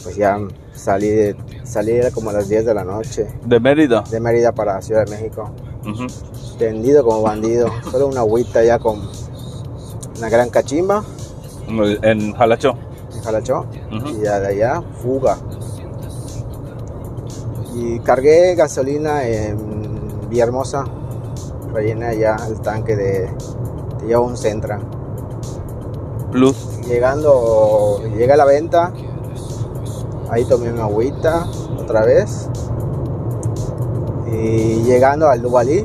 Pues 0.05 0.17
ya 0.17 0.39
salí, 0.73 1.09
de, 1.09 1.37
salí 1.71 1.93
era 1.93 2.11
como 2.11 2.31
a 2.31 2.33
las 2.33 2.49
10 2.49 2.67
de 2.67 2.75
la 2.75 2.85
noche. 2.85 3.29
De 3.45 3.61
Mérida. 3.61 4.03
De 4.11 4.21
Mérida 4.21 4.53
para 4.53 4.83
Ciudad 4.83 5.05
de 5.05 5.11
México. 5.11 5.51
Tendido 6.59 7.05
como 7.05 7.23
bandido. 7.23 7.69
Solo 7.91 8.09
una 8.09 8.21
agüita 8.21 8.63
ya 8.63 8.79
con 8.79 9.01
una 10.19 10.29
gran 10.29 10.51
cachimba. 10.51 11.05
En 11.69 12.35
Jalachó. 12.35 12.77
en 13.15 13.23
Jalachó 13.23 13.67
y 13.91 14.25
ya 14.25 14.41
de 14.41 14.49
allá 14.49 14.83
fuga. 15.03 15.39
Y 17.75 18.01
cargué 18.01 18.57
gasolina 18.57 19.27
en 19.27 20.29
Villahermosa 20.29 20.85
rellené 21.73 22.19
ya 22.19 22.37
el 22.49 22.61
tanque 22.61 22.97
de, 22.97 23.31
de 24.07 24.17
un 24.17 24.37
Centra. 24.37 24.81
Plus. 26.33 26.81
Llegando, 26.87 28.03
llegué 28.17 28.33
a 28.33 28.37
la 28.37 28.45
venta, 28.45 28.93
ahí 30.31 30.45
tomé 30.45 30.73
una 30.73 30.85
agüita 30.85 31.47
otra 31.79 32.05
vez. 32.05 32.49
Y 34.33 34.83
llegando 34.85 35.29
al 35.29 35.43
Duvalí, 35.43 35.85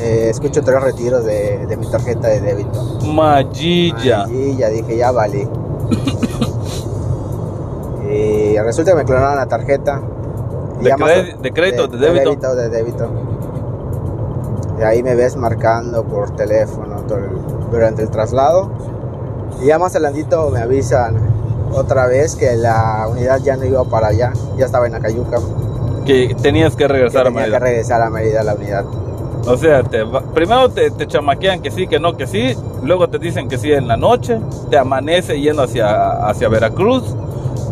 eh, 0.00 0.28
escucho 0.30 0.62
tres 0.62 0.80
retiros 0.82 1.24
de, 1.24 1.66
de 1.66 1.76
mi 1.76 1.86
tarjeta 1.86 2.28
de 2.28 2.40
débito. 2.40 2.82
Magilla. 3.06 4.26
Ya 4.56 4.68
dije, 4.68 4.96
ya 4.96 5.10
valí. 5.10 5.48
y 8.10 8.58
resulta 8.58 8.92
que 8.92 8.96
me 8.98 9.04
clonaron 9.04 9.36
la 9.36 9.46
tarjeta. 9.46 10.00
¿De 10.80 10.90
cre- 11.06 11.38
de 11.40 11.52
crédito 11.52 11.84
o 11.84 11.88
de 11.88 11.98
débito? 11.98 12.14
De 12.20 12.24
débito, 12.24 12.54
de 12.56 12.68
débito. 12.68 13.08
Y 14.78 14.82
ahí 14.82 15.02
me 15.02 15.14
ves 15.14 15.36
marcando 15.36 16.04
por 16.04 16.30
teléfono 16.36 16.96
durante 17.70 18.02
el 18.02 18.10
traslado. 18.10 18.70
Y 19.62 19.66
ya 19.66 19.78
más 19.78 19.92
adelantito 19.94 20.50
me 20.50 20.60
avisan 20.60 21.16
otra 21.72 22.06
vez 22.06 22.34
que 22.36 22.54
la 22.56 23.06
unidad 23.10 23.40
ya 23.42 23.56
no 23.56 23.64
iba 23.64 23.84
para 23.84 24.08
allá, 24.08 24.32
ya 24.56 24.66
estaba 24.66 24.86
en 24.86 24.94
Acayuca. 24.94 25.38
Que 26.04 26.34
tenías 26.40 26.72
que 26.76 26.84
Que 26.84 26.88
regresar 26.88 27.22
a 27.22 27.24
tenía 27.24 27.44
que 27.44 27.50
Mérida. 27.50 27.58
regresar 27.58 28.02
a 28.02 28.10
Mérida 28.10 28.42
la 28.42 28.54
unidad. 28.54 28.84
O 29.46 29.56
sea, 29.56 29.82
te 29.82 30.02
va- 30.04 30.20
primero 30.22 30.70
te, 30.70 30.90
te 30.90 31.06
chamaquean 31.06 31.60
que 31.60 31.70
sí, 31.70 31.86
que 31.86 31.98
no, 32.00 32.16
que 32.16 32.26
sí. 32.26 32.56
Luego 32.82 33.08
te 33.08 33.18
dicen 33.18 33.48
que 33.48 33.58
sí 33.58 33.72
en 33.72 33.88
la 33.88 33.96
noche. 33.96 34.38
Te 34.70 34.78
amanece 34.78 35.38
yendo 35.40 35.62
hacia, 35.62 36.26
hacia 36.28 36.48
Veracruz. 36.48 37.14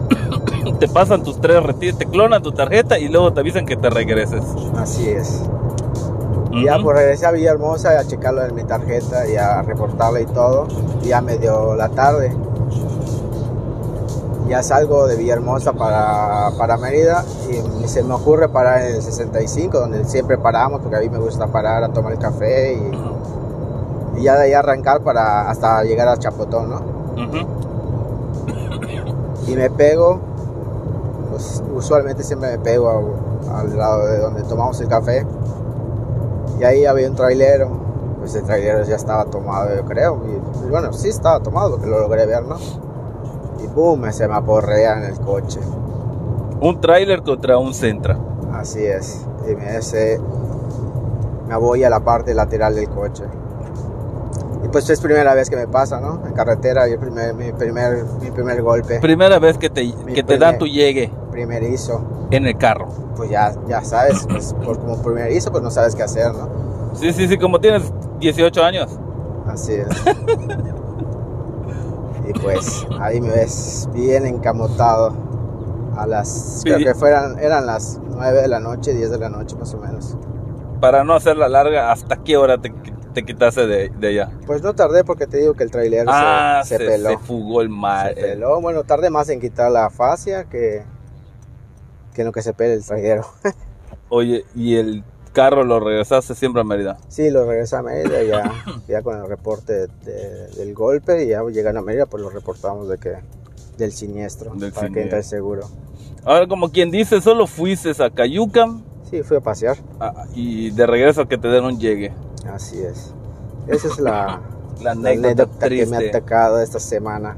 te 0.79 0.89
pasan 0.89 1.23
tus 1.23 1.41
tres 1.41 1.63
retiros, 1.63 1.99
te 1.99 2.07
clonan 2.07 2.43
tu 2.43 2.53
tarjeta 2.53 2.99
y 2.99 3.09
luego 3.09 3.33
te 3.33 3.41
avisan 3.41 3.65
que 3.67 3.77
te 3.77 3.89
regreses. 3.91 4.43
Así 4.77 5.09
es. 5.09 5.43
Y 6.51 6.65
Ya 6.67 6.75
Ujú. 6.77 6.85
pues 6.85 6.99
regresé 6.99 7.27
a 7.27 7.31
Villahermosa 7.31 7.99
a 7.99 8.05
checarlo 8.07 8.45
en 8.45 8.55
mi 8.55 8.65
tarjeta 8.65 9.27
y 9.27 9.37
a 9.37 9.63
reportarla 9.63 10.21
y 10.21 10.27
todo. 10.27 10.67
Y 11.03 11.09
Ya 11.09 11.21
me 11.23 11.39
dio 11.39 11.75
la 11.75 11.89
tarde. 11.89 12.33
Ya 14.53 14.63
salgo 14.63 15.07
de 15.07 15.17
Villahermosa 15.17 15.73
para, 15.73 16.51
para 16.59 16.77
Mérida 16.77 17.25
y 17.83 17.89
se 17.89 18.03
me 18.03 18.13
ocurre 18.13 18.51
parar 18.51 18.83
en 18.83 18.97
el 18.97 19.03
65, 19.03 19.79
donde 19.81 20.05
siempre 20.05 20.37
paramos, 20.37 20.83
porque 20.83 20.97
a 20.97 21.01
mí 21.01 21.09
me 21.09 21.17
gusta 21.17 21.47
parar 21.47 21.83
a 21.85 21.89
tomar 21.89 22.13
el 22.13 22.19
café 22.19 22.75
y, 22.75 24.21
y 24.21 24.25
ya 24.25 24.37
de 24.37 24.43
ahí 24.43 24.53
arrancar 24.53 25.01
para 25.01 25.49
hasta 25.49 25.83
llegar 25.85 26.07
a 26.09 26.19
Chapotón, 26.19 26.69
¿no? 26.69 26.81
Y 29.47 29.57
me 29.57 29.71
pego, 29.71 30.21
pues 31.31 31.63
usualmente 31.75 32.23
siempre 32.23 32.51
me 32.51 32.59
pego 32.59 32.91
a- 33.51 33.61
al 33.61 33.75
lado 33.75 34.05
de 34.07 34.19
donde 34.19 34.43
tomamos 34.43 34.79
el 34.83 34.89
café. 34.89 35.27
Y 36.61 36.65
ahí 36.65 36.85
había 36.85 37.09
un 37.09 37.17
trailero, 37.17 37.71
pues 38.19 38.35
el 38.35 38.43
trailero 38.45 38.85
ya 38.85 38.97
estaba 38.97 39.25
tomado, 39.25 39.75
yo 39.75 39.83
creo. 39.87 40.21
Y, 40.27 40.67
y 40.67 40.69
bueno, 40.69 40.93
sí 40.93 41.09
estaba 41.09 41.41
tomado 41.41 41.71
porque 41.71 41.87
lo 41.87 42.01
logré 42.01 42.27
ver, 42.27 42.43
¿no? 42.45 42.57
Boom, 43.75 44.11
se 44.13 44.29
me 44.29 44.35
aporrea 44.35 44.99
en 44.99 45.05
el 45.05 45.19
coche. 45.21 45.61
Un 46.61 46.81
tráiler 46.81 47.23
contra 47.23 47.59
un 47.59 47.75
Centra. 47.75 48.19
Así 48.53 48.85
es. 48.85 49.27
Y 49.51 49.55
me 49.57 49.69
hace, 49.71 50.21
me 51.49 51.57
voy 51.57 51.83
a 51.85 51.91
la 51.91 52.01
parte 52.01 52.35
lateral 52.35 52.75
del 52.75 52.89
coche. 52.89 53.25
Y 54.65 54.69
pues 54.69 54.89
es 54.91 55.01
primera 55.01 55.35
vez 55.35 55.51
que 55.51 55.57
me 55.57 55.67
pasa, 55.67 56.01
¿no? 56.01 56.23
En 56.27 56.33
carretera, 56.35 56.89
y 56.89 56.93
el 56.93 56.99
primer, 56.99 57.35
mi, 57.35 57.51
primer, 57.53 58.05
mi 58.21 58.31
primer 58.31 58.63
golpe, 58.63 59.01
Primera 59.01 59.39
vez 59.41 59.59
que 59.59 59.69
te, 59.69 59.83
Mi 59.85 60.13
que 60.13 60.23
te 60.23 60.37
primer- 60.37 60.59
tu 60.59 60.67
llegue 60.67 61.11
primerizo. 61.33 62.01
en 62.31 62.47
el 62.47 62.57
carro. 62.57 62.87
pues 63.17 63.29
ya, 63.31 63.53
ya 63.67 63.83
sabes, 63.83 64.25
pues, 64.29 64.55
por 64.65 64.79
como 64.79 65.03
primerizo, 65.03 65.51
pues 65.51 65.63
no 65.65 65.71
sabes 65.71 65.95
qué 65.97 66.03
hacer, 66.05 66.33
¿no? 66.33 66.49
Sí, 66.95 67.13
sí, 67.13 67.27
sí, 67.27 67.39
como 67.39 67.59
tienes 67.59 67.93
18 68.21 68.63
años. 68.63 68.91
Así 69.49 69.73
es. 69.73 69.89
y 72.35 72.39
pues 72.39 72.87
ahí 73.01 73.21
me 73.21 73.31
ves 73.31 73.89
bien 73.93 74.27
encamotado 74.27 75.13
a 75.97 76.07
las, 76.07 76.61
creo 76.65 76.79
que 76.79 76.95
fueran, 76.95 77.39
eran 77.39 77.67
las 77.67 78.01
9 78.03 78.43
de 78.43 78.49
la 78.49 78.61
noche, 78.61 78.95
10 78.95 79.11
de 79.11 79.19
la 79.19 79.29
noche 79.29 79.57
más 79.57 79.75
o 79.75 79.79
menos. 79.79 80.17
Para 80.81 81.05
no 81.05 81.15
hacerla 81.15 81.49
larga, 81.49 81.93
¿hasta 81.93 82.17
qué 82.17 82.37
hora 82.37 82.59
te, 82.59 82.73
te 83.13 83.25
quitaste 83.25 83.67
de, 83.67 83.89
de 83.91 84.09
allá? 84.09 84.31
Pues 84.47 84.63
no 84.63 84.75
tardé 84.75 85.05
porque 85.05 85.27
te 85.27 85.37
digo 85.37 85.55
que 85.55 85.65
el 85.65 85.71
trailer 85.71 86.07
ah, 86.09 86.63
se, 86.65 86.79
se 86.79 86.85
peló. 86.85 87.11
se 87.11 87.19
fugó 87.19 87.61
el 87.61 87.69
mar. 87.69 88.15
Se 88.15 88.21
peló. 88.21 88.61
Bueno, 88.61 88.83
tardé 88.85 89.11
más 89.11 89.29
en 89.29 89.41
quitar 89.41 89.71
la 89.71 89.91
fascia 89.91 90.45
que, 90.45 90.83
que 92.15 92.23
en 92.23 92.27
lo 92.27 92.33
que 92.33 92.43
se 92.43 92.53
pele 92.53 92.75
el 92.75 92.85
trailero. 92.85 93.27
Oye, 94.09 94.45
¿y 94.55 94.77
el 94.77 95.05
carro 95.33 95.65
lo 95.65 95.81
regresaste 95.81 96.35
siempre 96.35 96.61
a 96.61 96.65
Mérida? 96.65 96.99
Sí, 97.09 97.31
lo 97.31 97.45
regresé 97.47 97.77
a 97.77 97.83
Mérida 97.83 98.23
ya, 98.23 98.53
ya 98.89 99.03
con 99.03 99.19
el 99.19 99.27
reporte 99.29 99.87
de- 100.05 100.49
del 100.57 100.75
golpe 100.75 101.25
y 101.25 101.29
ya 101.29 101.43
llegando 101.45 101.81
a 101.81 101.83
Mérida 101.83 102.07
pues 102.07 102.23
lo 102.23 102.31
reportamos 102.31 102.89
de 102.89 102.99
que 102.99 103.15
del 103.79 103.93
siniestro 103.93 104.55
Del 104.55 104.73
para 104.73 104.91
que 104.91 105.03
entre 105.03 105.23
seguro. 105.23 105.63
Ahora, 106.25 106.47
como 106.47 106.71
quien 106.71 106.91
dice, 106.91 107.21
solo 107.21 107.47
fuiste 107.47 107.91
a 108.03 108.11
Cayuca 108.11 108.67
Sí, 109.11 109.23
fui 109.23 109.37
a 109.37 109.41
pasear, 109.41 109.77
ah, 110.01 110.25
y 110.35 110.71
de 110.71 110.87
regreso 110.87 111.27
que 111.29 111.37
te 111.37 111.49
den 111.49 111.65
un 111.65 111.79
llegue. 111.79 112.13
así 112.51 112.81
es. 112.83 113.13
Esa 113.67 113.89
es 113.89 113.99
la, 113.99 114.41
La 114.81 114.95
la 114.95 115.11
anécdota 115.11 115.69
que 115.69 115.85
me 115.87 115.97
ha 115.97 116.09
atacado 116.09 116.61
esta 116.61 116.79
semana, 116.81 117.37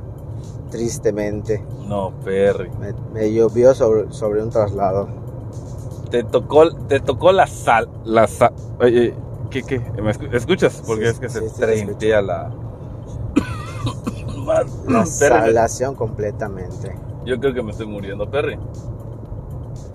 tristemente. 0.71 1.65
No, 1.89 2.13
Perry. 2.25 2.71
Me, 2.81 2.93
me 3.13 3.33
llovió 3.33 3.75
sobre, 3.75 4.13
sobre 4.13 4.43
un 4.43 4.51
traslado. 4.51 5.09
Te 6.14 6.22
tocó, 6.22 6.70
te 6.87 7.00
tocó 7.00 7.33
la 7.33 7.48
sal, 7.48 7.88
la 8.05 8.29
sal. 8.29 8.53
Oye, 8.79 9.16
¿qué, 9.50 9.64
qué? 9.64 9.81
¿Me 9.81 10.12
escu- 10.12 10.33
escuchas? 10.33 10.81
Porque 10.87 11.07
Sí, 11.07 11.11
es 11.11 11.18
que 11.18 11.29
sí, 11.29 11.40
se 11.40 11.61
treintea 11.61 12.22
la... 12.22 12.53
La 14.87 15.07
salación 15.07 15.96
completamente. 15.96 16.94
Yo 17.24 17.40
creo 17.40 17.53
que 17.53 17.64
me 17.64 17.72
estoy 17.72 17.88
muriendo, 17.88 18.31
Perry. 18.31 18.57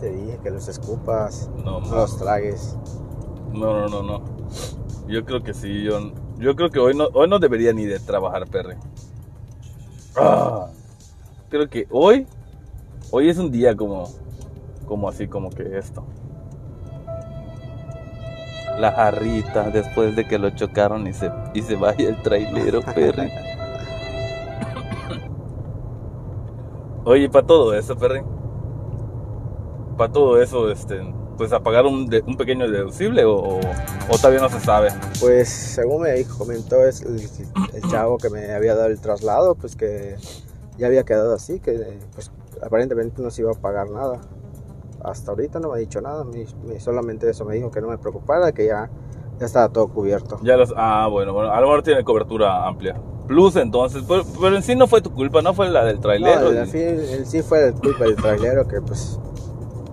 Te 0.02 0.10
dije 0.10 0.38
que 0.44 0.52
los 0.52 0.68
escupas, 0.68 1.50
No, 1.64 1.80
no 1.80 1.96
los 1.96 2.18
tragues. 2.18 2.76
No, 3.54 3.88
no, 3.88 3.90
no, 3.90 4.04
no. 4.04 4.22
Yo 5.08 5.24
creo 5.24 5.42
que 5.42 5.54
sí. 5.54 5.84
Yo, 5.84 6.02
yo 6.38 6.54
creo 6.58 6.70
que 6.70 6.80
hoy 6.80 6.98
no, 6.98 7.06
hoy 7.14 7.30
no 7.30 7.40
debería 7.40 7.72
ni 7.72 7.86
de 7.86 7.98
trabajar, 8.02 8.46
Perry. 8.46 8.76
Ah, 10.18 10.68
creo 11.50 11.70
que 11.70 11.88
hoy, 11.90 12.28
hoy 13.10 13.30
es 13.30 13.38
un 13.38 13.52
día 13.52 13.74
como, 13.74 14.10
como 14.90 15.08
así, 15.08 15.28
como 15.30 15.50
que 15.52 15.78
esto. 15.78 16.04
La 18.78 18.92
jarrita 18.92 19.70
después 19.70 20.16
de 20.16 20.28
que 20.28 20.38
lo 20.40 20.50
chocaron 20.50 21.06
y 21.08 21.14
se, 21.14 21.32
y 21.54 21.62
se 21.62 21.76
vaya 21.76 22.10
el 22.10 22.22
trailero, 22.22 22.82
Perry. 22.82 23.30
Oye, 27.06 27.30
para 27.30 27.46
todo 27.46 27.74
eso, 27.74 27.96
Perry. 27.98 28.22
Para 29.98 30.12
todo 30.12 30.42
eso, 30.42 30.72
este, 30.72 31.02
pues 31.38 31.52
a 31.54 31.60
pagar 31.62 31.86
un, 31.86 32.06
de- 32.08 32.22
un 32.26 32.38
pequeño 32.38 32.70
deducible 32.70 33.26
o, 33.26 33.36
o, 33.36 33.60
o 33.60 34.18
todavía 34.18 34.40
no 34.42 34.50
se 34.50 34.60
sabe. 34.60 34.90
Pues 35.20 35.50
según 35.50 36.04
me 36.04 36.14
dijo, 36.14 36.38
comentó 36.38 36.86
es 36.88 37.02
el, 37.02 37.20
el 37.74 37.82
chavo 37.90 38.18
que 38.18 38.30
me 38.30 38.52
había 38.54 38.76
dado 38.76 38.88
el 38.88 39.00
traslado, 39.00 39.56
pues 39.56 39.76
que 39.76 40.16
ya 40.78 40.88
había 40.88 41.04
quedado 41.04 41.34
así, 41.34 41.60
que 41.60 42.00
pues 42.14 42.32
aparentemente 42.64 43.22
no 43.22 43.30
se 43.30 43.42
iba 43.42 43.52
a 43.52 43.56
pagar 43.56 43.90
nada. 43.90 44.22
Hasta 45.04 45.32
ahorita 45.32 45.60
no 45.60 45.70
me 45.70 45.76
ha 45.76 45.78
dicho 45.78 46.02
nada, 46.02 46.24
me- 46.24 46.46
me- 46.66 46.80
solamente 46.80 47.30
eso 47.30 47.46
me 47.46 47.56
dijo 47.56 47.72
que 47.72 47.82
no 47.82 47.88
me 47.88 47.98
preocupara, 47.98 48.52
que 48.52 48.66
ya, 48.68 48.90
ya 49.40 49.46
estaba 49.46 49.70
todo 49.70 49.88
cubierto. 49.88 50.40
Ya 50.44 50.58
los, 50.58 50.74
ah, 50.76 51.08
bueno, 51.10 51.34
bueno, 51.34 51.50
mejor 51.54 51.84
tiene 51.84 52.04
cobertura 52.04 52.68
amplia. 52.68 52.96
Plus 53.28 53.56
entonces, 53.56 54.04
pero, 54.08 54.24
pero 54.42 54.56
en 54.56 54.64
sí 54.64 54.76
no 54.76 54.88
fue 54.88 55.02
tu 55.02 55.12
culpa, 55.14 55.42
no 55.42 55.54
fue 55.54 55.70
la 55.70 55.86
del 55.86 55.98
No, 55.98 56.02
trailero. 56.02 56.48
al 56.50 56.68
fin, 56.68 56.82
el 56.82 57.26
sí 57.26 57.42
fue 57.42 57.72
culpa 57.74 58.06
del 58.06 58.16
trailero 58.16 58.68
que 58.68 58.82
pues... 58.82 59.20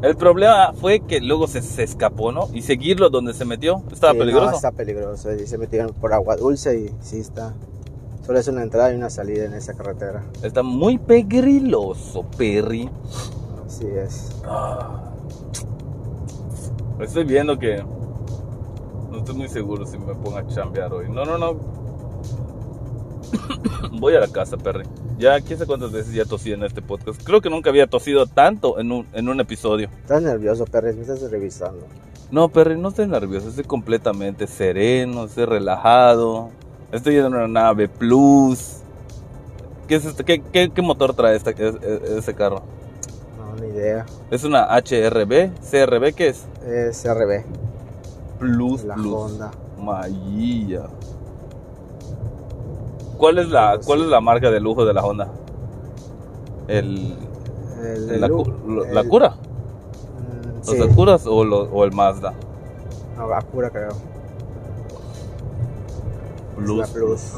El 0.02 0.16
problema 0.16 0.72
fue 0.74 1.00
que 1.00 1.20
luego 1.20 1.46
se, 1.46 1.62
se 1.62 1.82
escapó, 1.82 2.30
¿no? 2.32 2.48
Y 2.52 2.62
seguirlo 2.62 3.08
donde 3.08 3.32
se 3.32 3.44
metió 3.44 3.82
estaba 3.90 4.12
sí, 4.12 4.18
no, 4.18 4.24
peligroso. 4.24 4.56
está 4.56 4.70
peligroso, 4.72 5.32
y 5.34 5.46
se 5.46 5.56
metieron 5.58 5.92
por 5.94 6.12
agua 6.12 6.36
dulce 6.36 6.78
y 6.78 6.94
sí 7.00 7.18
está... 7.20 7.54
Solo 8.24 8.40
es 8.40 8.48
una 8.48 8.62
entrada 8.64 8.92
y 8.92 8.96
una 8.96 9.08
salida 9.08 9.44
en 9.44 9.54
esa 9.54 9.74
carretera. 9.74 10.24
Está 10.42 10.64
muy 10.64 10.98
pegriloso, 10.98 12.24
Perry. 12.36 12.90
Así 13.66 13.86
es. 13.86 14.42
Ah. 14.44 15.12
Estoy 17.00 17.24
viendo 17.24 17.58
que 17.58 17.82
no 19.10 19.18
estoy 19.18 19.34
muy 19.34 19.48
seguro 19.48 19.84
si 19.86 19.98
me 19.98 20.14
pongo 20.14 20.36
a 20.36 20.46
chambear 20.46 20.92
hoy. 20.92 21.08
No, 21.08 21.24
no, 21.24 21.36
no. 21.36 21.54
Voy 23.98 24.14
a 24.14 24.20
la 24.20 24.28
casa, 24.28 24.56
Perry. 24.56 24.84
Ya, 25.18 25.40
quién 25.40 25.58
sabe 25.58 25.66
cuántas 25.66 25.92
veces 25.92 26.12
ya 26.12 26.24
tosí 26.24 26.52
en 26.52 26.62
este 26.62 26.82
podcast. 26.82 27.22
Creo 27.22 27.40
que 27.40 27.50
nunca 27.50 27.70
había 27.70 27.86
tosido 27.86 28.26
tanto 28.26 28.78
en 28.78 28.92
un, 28.92 29.06
en 29.12 29.28
un 29.28 29.40
episodio. 29.40 29.88
Estás 30.02 30.22
nervioso, 30.22 30.64
Pérez, 30.66 30.94
me 30.94 31.02
estás 31.02 31.30
revisando. 31.30 31.86
No, 32.30 32.48
Perry, 32.48 32.78
no 32.78 32.88
estoy 32.88 33.06
nervioso. 33.06 33.48
Estoy 33.48 33.64
completamente 33.64 34.46
sereno, 34.46 35.24
estoy 35.24 35.46
relajado. 35.46 36.50
Estoy 36.92 37.16
en 37.16 37.26
una 37.26 37.48
nave 37.48 37.88
Plus. 37.88 38.78
¿Qué, 39.88 39.96
es 39.96 40.04
este? 40.04 40.24
¿Qué, 40.24 40.40
qué, 40.40 40.70
qué 40.70 40.82
motor 40.82 41.14
trae 41.14 41.36
esta, 41.36 41.50
e- 41.50 41.54
e- 41.58 42.18
ese 42.18 42.34
carro? 42.34 42.62
Ni 43.60 43.68
idea. 43.68 44.04
¿Es 44.30 44.44
una 44.44 44.66
HRB? 44.76 45.50
¿CRB 45.60 46.14
qué 46.14 46.28
es? 46.28 46.46
Es 46.66 47.04
RB, 47.06 47.44
Plus, 48.38 48.84
la 48.84 48.94
Plus. 48.94 49.14
Honda. 49.14 49.50
¿Cuál 53.16 53.38
es 53.38 53.48
la 53.48 53.78
cuál 53.84 54.02
es 54.02 54.06
la 54.08 54.20
marca 54.20 54.50
de 54.50 54.60
lujo 54.60 54.84
de 54.84 54.92
la 54.94 55.04
Honda? 55.04 55.28
El, 56.68 57.16
El, 57.82 58.10
el 58.10 58.20
la, 58.20 58.28
la 58.92 59.04
cura, 59.04 59.30
mm, 59.30 60.56
los 60.58 60.66
sí, 60.66 60.82
Acuras 60.82 61.26
o, 61.26 61.44
lo- 61.44 61.62
o 61.70 61.84
el 61.84 61.92
Mazda 61.92 62.34
no, 63.16 63.32
Acura 63.32 63.70
creo. 63.70 63.90
Plus. 66.56 66.78
La 66.78 66.86
Plus. 66.86 67.32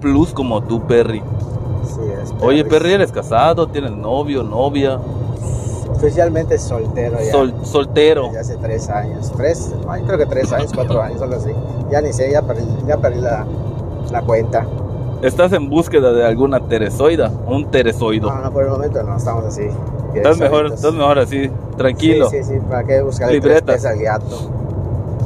Plus 0.00 0.32
como 0.32 0.62
tú, 0.62 0.86
Perry. 0.86 1.22
Sí, 1.94 2.00
es 2.22 2.34
Oye, 2.40 2.64
Perry. 2.64 2.92
Eres 2.92 3.12
casado, 3.12 3.66
tienes 3.66 3.92
novio, 3.92 4.42
novia, 4.42 4.98
Oficialmente 5.90 6.56
soltero 6.58 7.18
ya. 7.20 7.30
sol- 7.32 7.54
soltero. 7.62 8.26
Desde 8.28 8.38
hace 8.40 8.56
tres 8.56 8.88
años. 8.88 9.30
Tres, 9.36 9.74
ay, 9.88 10.02
creo 10.06 10.18
que 10.18 10.26
tres 10.26 10.50
años, 10.52 10.72
cuatro 10.74 11.02
años, 11.02 11.20
algo 11.20 11.34
así. 11.36 11.50
Ya 11.90 12.00
ni 12.00 12.12
sé, 12.12 12.30
ya 12.30 12.42
perdí, 12.42 12.64
ya 12.86 12.96
perdí 12.96 13.20
la, 13.20 13.44
la 14.10 14.22
cuenta. 14.22 14.66
¿Estás 15.20 15.52
en 15.52 15.68
búsqueda 15.68 16.12
de 16.12 16.24
alguna 16.24 16.60
teresoida? 16.60 17.30
Un 17.46 17.70
teresoido. 17.70 18.30
No, 18.32 18.40
no, 18.40 18.50
por 18.50 18.64
el 18.64 18.70
momento 18.70 19.02
no, 19.02 19.16
estamos 19.16 19.44
así. 19.44 19.66
estás 20.14 20.38
mejor, 20.38 20.66
estás 20.72 20.94
mejor 20.94 21.18
así, 21.18 21.50
tranquilo. 21.76 22.30
Sí, 22.30 22.42
sí, 22.42 22.54
sí, 22.54 22.60
¿para 22.70 22.84
qué 22.84 23.02
buscar 23.02 23.30
Libreta. 23.30 23.60
tres 23.74 23.82
pies 23.82 23.92
al 23.92 23.98
gato? 24.00 24.50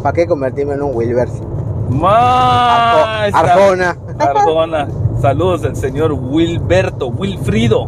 ¿Para 0.03 0.13
qué 0.15 0.27
convertirme 0.27 0.75
en 0.75 0.83
un 0.83 0.91
Wilber? 0.97 1.29
Más. 1.91 3.33
Arjo- 3.33 3.37
Arjona. 3.37 3.97
Arjona. 4.19 4.89
Saludos 5.25 5.65
el 5.65 5.75
señor 5.75 6.13
Wilberto, 6.13 7.07
Wilfrido. 7.07 7.87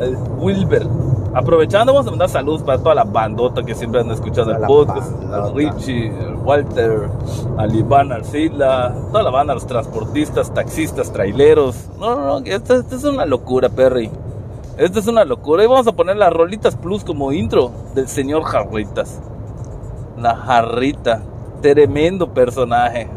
El 0.00 0.16
Wilber. 0.38 0.86
Aprovechando, 1.34 1.92
vamos 1.92 2.06
a 2.06 2.10
mandar 2.10 2.28
saludos 2.28 2.62
para 2.62 2.78
toda 2.78 2.94
la 2.94 3.02
bandota 3.02 3.64
que 3.64 3.74
siempre 3.74 4.00
anda 4.00 4.14
escuchando 4.14 4.54
Toda 4.54 4.58
el 4.60 4.64
podcast. 4.64 5.56
Richie, 5.56 6.12
Walter, 6.44 7.08
al 7.58 7.74
Iván 7.74 8.12
Arcila, 8.12 8.94
toda 9.10 9.24
la 9.24 9.30
banda, 9.30 9.54
los 9.54 9.66
transportistas, 9.66 10.54
taxistas, 10.54 11.12
traileros. 11.12 11.88
No, 11.98 12.14
no, 12.14 12.38
no, 12.38 12.46
esto, 12.46 12.76
esto 12.76 12.94
es 12.94 13.02
una 13.02 13.26
locura, 13.26 13.68
Perry. 13.68 14.08
Esto 14.78 15.00
es 15.00 15.08
una 15.08 15.24
locura. 15.24 15.64
Y 15.64 15.66
vamos 15.66 15.88
a 15.88 15.92
poner 15.94 16.16
las 16.16 16.32
rolitas 16.32 16.76
plus 16.76 17.02
como 17.02 17.32
intro 17.32 17.72
del 17.96 18.06
señor 18.06 18.44
Jarritas. 18.44 19.20
La 20.16 20.36
jarrita. 20.36 21.22
Tremendo 21.60 22.32
personaje. 22.32 23.08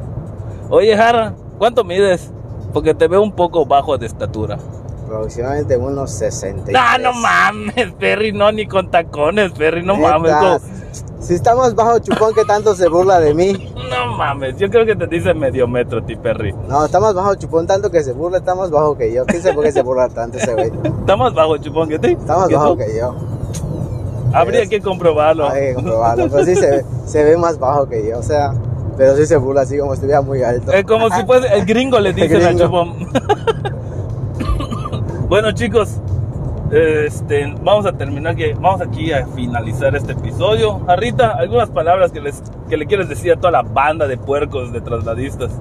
Oye, 0.72 0.98
Jarra, 0.98 1.36
¿cuánto 1.60 1.84
mides? 1.84 2.34
Porque 2.78 2.94
te 2.94 3.08
veo 3.08 3.24
un 3.24 3.32
poco 3.32 3.66
bajo 3.66 3.98
de 3.98 4.06
estatura. 4.06 4.60
Aproximadamente 5.08 5.76
unos 5.78 6.12
63. 6.12 6.76
Ah, 6.80 7.00
no 7.00 7.12
mames, 7.12 7.92
Perry, 8.00 8.32
no, 8.32 8.52
ni 8.52 8.68
con 8.68 8.92
tacones, 8.92 9.52
Perry, 9.54 9.82
no 9.84 9.98
Neta, 9.98 10.20
mames. 10.20 10.32
como- 10.36 10.60
Si 11.20 11.34
está 11.34 11.56
más 11.56 11.74
bajo 11.74 11.98
Chupón, 11.98 12.36
que 12.36 12.46
tanto 12.46 12.76
se 12.76 12.88
burla 12.88 13.20
de 13.20 13.34
mí? 13.34 13.74
No 13.90 14.16
mames, 14.16 14.58
yo 14.58 14.70
creo 14.70 14.86
que 14.86 14.96
te 14.96 15.08
dice 15.08 15.34
medio 15.34 15.68
metro, 15.68 16.04
ti, 16.04 16.16
Perry. 16.18 16.54
No, 16.70 16.86
está 16.86 17.00
más 17.00 17.16
bajo 17.16 17.34
Chupón, 17.34 17.66
tanto 17.66 17.90
que 17.90 18.04
se 18.04 18.14
burla, 18.14 18.38
está 18.38 18.54
más 18.54 18.70
bajo 18.70 18.96
que 18.96 19.12
yo. 19.12 19.26
¿Quién 19.26 19.42
sabe 19.42 19.56
por 19.56 19.64
qué 19.64 19.72
se 19.72 19.82
burla 19.82 20.08
tanto 20.10 20.38
ese 20.38 20.54
güey? 20.54 20.72
Está 20.84 21.16
más 21.18 21.34
bajo, 21.34 21.58
chupón. 21.58 21.92
Está 21.92 22.38
más 22.38 22.48
¿Que 22.48 22.56
bajo 22.56 22.74
tú? 22.74 22.78
que 22.78 22.96
yo. 22.96 23.16
Habría 24.34 24.62
Es- 24.62 24.70
que 24.70 24.82
comprobarlo. 24.82 25.50
Hay 25.50 25.70
que 25.70 25.74
comprobarlo. 25.74 26.28
Pero 26.30 26.46
sí 26.46 26.56
se, 26.56 26.86
se 27.08 27.24
ve 27.24 27.38
más 27.38 27.58
bajo 27.58 27.90
que 27.90 28.08
yo. 28.08 28.20
O 28.20 28.24
sea, 28.24 28.54
pero 28.98 29.16
sí 29.16 29.26
se 29.26 29.38
burla 29.38 29.62
así 29.62 29.78
como 29.78 29.92
si 29.92 29.98
estuviera 29.98 30.22
muy 30.22 30.42
alto. 30.42 30.72
Es 30.72 30.84
como 30.84 31.10
si 31.10 31.24
fuese 31.26 31.48
el 31.54 31.66
gringo 31.66 32.00
le 32.00 32.14
dicen 32.14 32.44
al 32.44 32.58
chupón. 32.58 32.96
bueno, 35.30 35.52
chicos, 35.52 36.00
este, 36.72 37.54
vamos 37.64 37.86
a 37.86 37.94
terminar 37.94 38.36
que 38.36 38.54
vamos 38.56 38.82
aquí 38.82 39.14
a 39.14 39.26
finalizar 39.28 39.96
este 39.96 40.14
episodio. 40.14 40.80
Jarrita, 40.86 41.32
algunas 41.32 41.70
palabras 41.70 42.12
que 42.12 42.20
les 42.20 42.42
que 42.68 42.76
le 42.76 42.86
quieres 42.88 43.08
decir 43.08 43.34
a 43.34 43.36
toda 43.38 43.52
la 43.52 43.62
banda 43.62 44.08
de 44.08 44.18
puercos 44.18 44.74
de 44.74 44.82
trasladistas. 44.82 45.52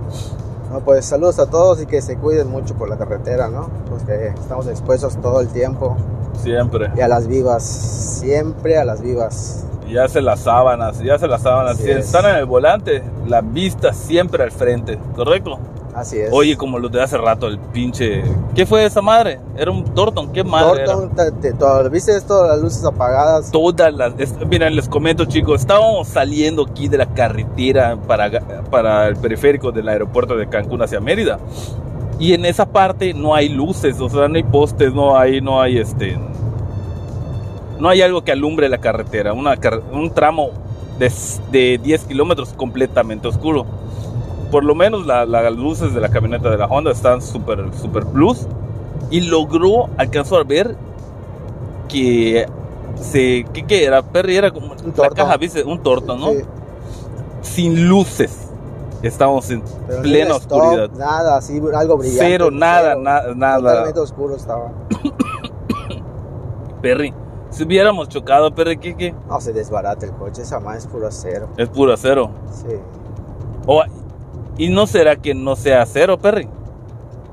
No, 0.72 0.80
pues 0.80 1.04
saludos 1.04 1.38
a 1.38 1.48
todos 1.48 1.80
y 1.80 1.86
que 1.86 2.02
se 2.02 2.16
cuiden 2.16 2.50
mucho 2.50 2.74
por 2.74 2.88
la 2.88 2.96
carretera, 2.96 3.48
¿no? 3.48 3.68
Porque 3.88 4.28
estamos 4.28 4.66
expuestos 4.66 5.16
todo 5.20 5.40
el 5.40 5.48
tiempo. 5.48 5.96
Siempre. 6.42 6.90
Y 6.96 7.00
a 7.00 7.08
las 7.08 7.28
vivas, 7.28 7.62
siempre 7.62 8.76
a 8.78 8.84
las 8.84 9.00
vivas. 9.00 9.64
Ya 9.88 10.08
se 10.08 10.20
las 10.20 10.40
sábanas, 10.40 10.98
ya 11.02 11.18
se 11.18 11.26
las 11.28 11.42
sábanas. 11.42 11.74
Así 11.74 11.84
Si 11.84 11.90
es. 11.90 12.06
están 12.06 12.24
en 12.26 12.36
el 12.36 12.46
volante, 12.46 13.02
la 13.26 13.40
vista 13.40 13.92
siempre 13.92 14.42
al 14.42 14.50
frente, 14.50 14.98
¿correcto? 15.14 15.58
Así 15.94 16.18
es. 16.18 16.28
Oye, 16.30 16.58
como 16.58 16.78
los 16.78 16.92
de 16.92 17.00
hace 17.02 17.16
rato, 17.16 17.46
el 17.46 17.58
pinche. 17.58 18.22
¿Qué 18.54 18.66
fue 18.66 18.84
esa 18.84 19.00
madre? 19.00 19.40
Era 19.56 19.70
un 19.70 19.82
Torton, 19.94 20.30
¿qué 20.30 20.44
madre 20.44 20.84
todo- 20.84 21.88
¿viste 21.90 22.14
esto? 22.14 22.46
Las 22.46 22.60
luces 22.60 22.84
apagadas. 22.84 23.50
Todas 23.50 23.94
las. 23.94 24.12
miren, 24.46 24.76
les 24.76 24.88
comento, 24.90 25.24
chicos. 25.24 25.60
Estábamos 25.62 26.08
saliendo 26.08 26.64
aquí 26.70 26.88
de 26.88 26.98
la 26.98 27.06
carretera 27.06 27.96
para, 28.06 28.30
para 28.70 29.06
el 29.08 29.16
periférico 29.16 29.72
del 29.72 29.88
aeropuerto 29.88 30.36
de 30.36 30.46
Cancún 30.48 30.82
hacia 30.82 31.00
Mérida. 31.00 31.38
Y 32.18 32.34
en 32.34 32.44
esa 32.44 32.66
parte 32.66 33.14
no 33.14 33.34
hay 33.34 33.48
luces, 33.48 33.98
o 34.00 34.08
sea, 34.10 34.28
no 34.28 34.36
hay 34.36 34.42
postes, 34.42 34.92
no 34.92 35.16
hay, 35.18 35.40
no 35.40 35.60
hay 35.62 35.78
este. 35.78 36.18
No 37.78 37.88
hay 37.88 38.02
algo 38.02 38.24
que 38.24 38.32
alumbre 38.32 38.68
la 38.68 38.78
carretera. 38.78 39.32
Una, 39.32 39.54
un 39.92 40.10
tramo 40.12 40.50
de, 40.98 41.12
de 41.50 41.78
10 41.82 42.04
kilómetros 42.04 42.52
completamente 42.54 43.28
oscuro. 43.28 43.66
Por 44.50 44.64
lo 44.64 44.74
menos 44.74 45.06
la- 45.06 45.26
la- 45.26 45.42
las 45.42 45.54
luces 45.56 45.92
de 45.94 46.00
la 46.00 46.08
camioneta 46.08 46.48
de 46.50 46.56
la 46.58 46.66
Honda 46.66 46.90
están 46.92 47.20
súper, 47.20 47.64
súper 47.80 48.06
plus. 48.06 48.46
Y 49.10 49.20
logró, 49.22 49.88
alcanzó 49.98 50.36
a 50.36 50.44
ver 50.44 50.74
que 51.88 52.46
se. 53.00 53.44
¿Qué, 53.52 53.64
qué 53.66 53.84
era? 53.84 54.02
Perry 54.02 54.36
era 54.36 54.50
como. 54.50 54.74
La 54.74 54.92
torto. 54.92 55.14
caja, 55.14 55.36
¿viste? 55.36 55.62
Un 55.64 55.82
torto, 55.82 56.16
¿no? 56.16 56.28
Sí, 56.30 56.38
Sin 57.42 57.88
luces. 57.88 58.42
Estamos 59.02 59.50
en 59.50 59.62
pero 59.86 60.02
plena 60.02 60.34
un 60.34 60.40
stop, 60.40 60.58
oscuridad. 60.62 60.90
Nada, 60.96 61.36
así, 61.36 61.60
algo 61.74 61.98
brillante. 61.98 62.24
Cero, 62.24 62.50
nada, 62.50 62.92
cero. 62.94 63.00
na- 63.02 63.34
nada. 63.34 63.58
Totalmente 63.58 64.00
oscuro 64.00 64.34
estaba. 64.34 64.72
Perry, 66.82 67.12
si 67.56 67.62
hubiéramos 67.64 68.08
chocado, 68.10 68.54
Perry, 68.54 68.76
¿qué, 68.76 68.94
qué? 68.94 69.14
No, 69.28 69.40
se 69.40 69.52
desbarata 69.52 70.04
el 70.04 70.12
coche, 70.12 70.42
esa 70.42 70.60
más 70.60 70.78
es 70.78 70.86
puro 70.86 71.06
acero. 71.08 71.48
Es 71.56 71.68
puro 71.70 71.92
acero. 71.94 72.30
Sí. 72.52 72.74
O, 73.66 73.82
¿Y 74.58 74.68
no 74.68 74.86
será 74.86 75.16
que 75.16 75.34
no 75.34 75.56
sea 75.56 75.82
acero, 75.82 76.18
Perry? 76.18 76.48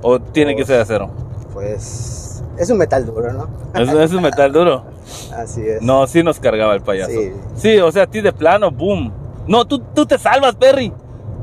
¿O 0.02 0.20
tiene 0.20 0.56
que 0.56 0.66
ser 0.66 0.80
acero? 0.80 1.10
Pues 1.54 2.42
es 2.58 2.70
un 2.70 2.78
metal 2.78 3.06
duro, 3.06 3.34
¿no? 3.34 3.48
¿Es, 3.74 3.90
es 3.90 4.14
un 4.14 4.22
metal 4.22 4.52
duro? 4.54 4.86
Así 5.36 5.62
es. 5.62 5.82
No, 5.82 6.08
sí 6.08 6.24
nos 6.24 6.40
cargaba 6.40 6.74
el 6.74 6.82
payaso. 6.82 7.12
Sí. 7.12 7.34
Sí, 7.56 7.78
o 7.80 7.92
sea, 7.92 8.04
a 8.04 8.08
ti 8.08 8.22
de 8.22 8.32
plano, 8.32 8.72
boom. 8.72 9.12
No, 9.48 9.66
tú, 9.66 9.80
tú 9.94 10.06
te 10.06 10.18
salvas, 10.18 10.56
Perry. 10.56 10.94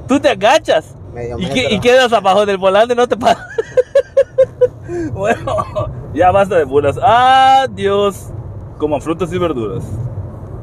Tú 0.09 0.19
te 0.19 0.31
agachas. 0.31 0.95
Medio 1.15 1.39
Y, 1.39 1.47
que- 1.51 1.75
y 1.75 1.81
quedas 1.81 2.13
abajo 2.13 2.47
del 2.47 2.57
volante, 2.57 2.95
no 2.95 3.07
te 3.07 3.17
pasa. 3.17 3.47
bueno, 5.13 5.57
ya 6.15 6.31
basta 6.31 6.57
de 6.57 6.65
burlas. 6.65 6.99
Adiós. 7.03 8.27
Como 8.81 8.99
frutas 8.99 9.31
y 9.31 9.37
verduras. 9.37 9.85